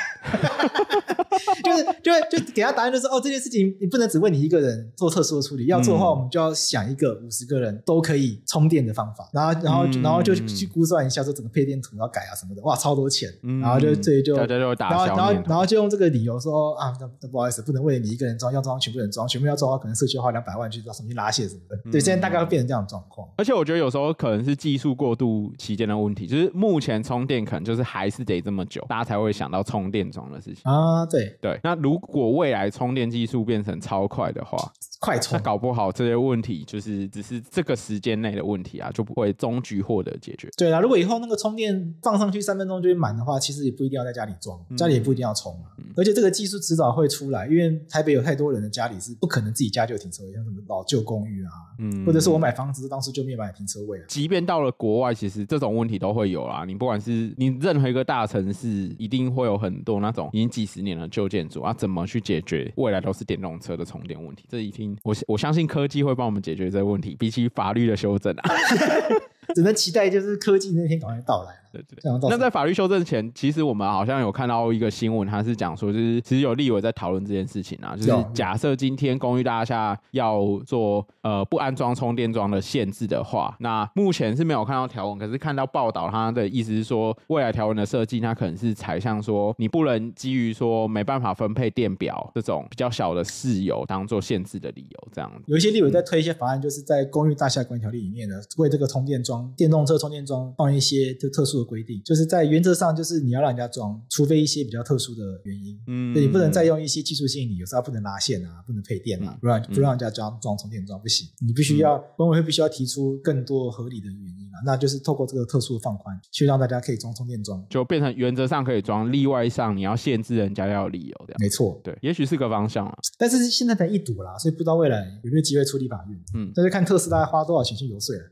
[1.64, 13.28] 就是，就会就给他答案，就是哦，这件事情你不能只为你一个人做特殊的处理，要做的话，我们就要想一个五十个人都可以充电的方法，然后，然后，然后就去估算一下，说整个配电图要改啊什么的，哇，超多钱，
[13.61, 14.36] 然后就这里就
[14.74, 21.76] 打，然后，然后，然后就用这个理由说啊，那不好意思，不能为了你一个人装，要装全部人装，全部要装的话，可能社区要花两百万去重新拉线什么的。
[21.91, 23.28] 对，现在大概会变成这样的状况。
[23.36, 31.05] 而且我觉得有时候可能是技术过渡期间的问题，就是目前充电可能就是还是得这么久，大家才会想到充电桩的事情啊。
[31.07, 31.59] 对，对。
[31.62, 34.57] 那如果未来充电技术变成超快的话，
[34.99, 35.36] 快充。
[35.36, 40.49] 那搞不好这些问题就是只是这个时间内的问题啊，就不会终局获得解决。
[40.57, 45.70] 对啊，如果以后那个充电放上去三分钟就会满的话，其实也不一定要在家里装，家里也不一定要充啊。
[45.78, 54.05] 嗯、而且这个技术迟早会出来，因为台北有太多人的家里是不可能自己家就有停车位，像什么老旧公寓啊，嗯，或者是我买房子当时就没有买停车位啊。
[54.09, 56.64] 即便到了国外，其实这种问题都会有啦。
[56.66, 58.68] 你不管是你任何一个大城市，
[58.99, 62.72] 一定会有很多那种已经几十年的旧建筑啊，怎么去解决？
[62.76, 64.70] 未来都是电动车的充电问题，这已
[65.03, 68.55] 我我相信科技会帮我们解决这个问题，比起法律的修正啊。
[69.55, 71.55] 只能期待，就是科技那天赶快到来。
[71.73, 71.99] 对对，
[72.29, 95.31] 那在法律修正前，其实我们好像有看到一个新闻，他是讲说，就是其实有立委在讨论这件事情啊，就是假设今天公寓大厦要做呃不安装充电桩的限制的话，那目前是没有看到条文，可是看到报道，他的意思是说，未来条文的设计，它可能是采向说，你不能基于说没办法分配电表这种比较小的事由当做限制的理由，这样。
[95.47, 101.57] 有一些立委在推一些法案，就是在公寓大厦管理条例里面呢，为这个充电桩、电动车充电桩放一些就特殊。
[101.59, 128.22] 的规定就是在原则上，就是你要让人家装，除非一些比较特殊的原因，嗯，你不能再用一些技术性你，有时候不能拉线啊，不能配电啊，不让不让人家装装充电桩不行，你必须要管委会必须要提出更多合理的原因啊，那就是透过这个特殊的放宽，去让大家可以装充电桩，就变成原则上可以装，例外上你要限制人家要有理由这样，没错，对，也许是个方向啊，但是现在才一堵啦，所以不知道未来有没有机会出立法院，嗯，那就看特斯拉花多少钱去游说了。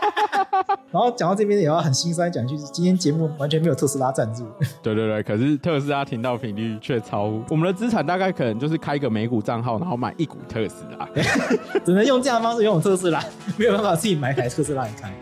[0.90, 4.46] 然后讲到这边也要很心酸，讲一句：今天节目完全没有特斯拉赞助。
[4.82, 11.08] 对对对，可是特斯拉听到频率却超乎我们的资产，大概可能就是开个美股账号，然后买一股特斯拉，
[11.84, 13.22] 只能用这样的方式拥有特斯拉，
[13.58, 15.12] 没有办法自己买一台特斯拉来开。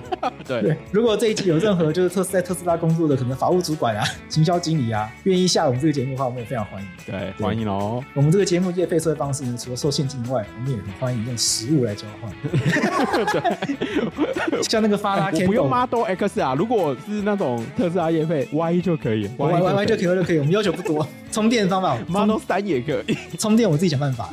[0.47, 6.89] 对，对，如果这一期有任何就是特在特斯拉工作的可能法务主管啊、行销经理啊，愿意下我们这个节目的话，我们也非常欢迎。
[7.07, 8.05] 对，对欢迎哦。
[8.15, 12.31] 我们这个节目业配的方式呢，除了收现金以外，我们也很欢迎用实物来交换。
[13.33, 21.07] 对，像那个发拉我不用 Model X 啊，如果是那种特斯拉夜配 Y 就可以，Y Y 就可以就可以，我们要求不多。
[21.33, 24.29] 充电方法 Model 三也可以，充电我自己想办法。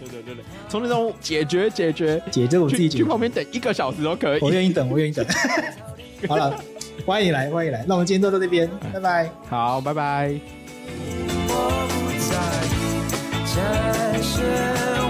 [0.00, 4.40] 对对对，从那种解决解决解决，我自己去旁边等一个小时都可以。
[4.42, 5.24] 我愿意等，我愿意等。
[6.28, 6.54] 好了，
[7.06, 7.84] 欢迎来，欢迎来。
[7.88, 9.30] 那我们今天就到这边，拜拜。
[9.48, 10.34] 好，拜拜。
[11.48, 11.52] 我
[11.88, 12.34] 不在
[12.68, 14.28] 意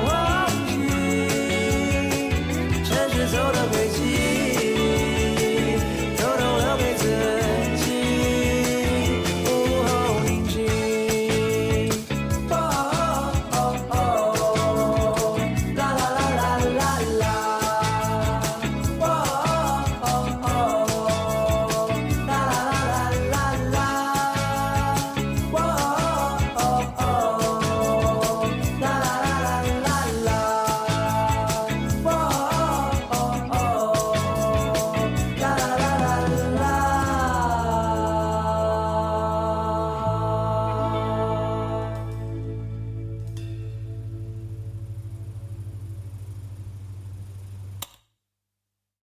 [0.07, 0.09] 忘
[2.79, 2.85] 记，
[3.33, 4.24] 走的轨迹。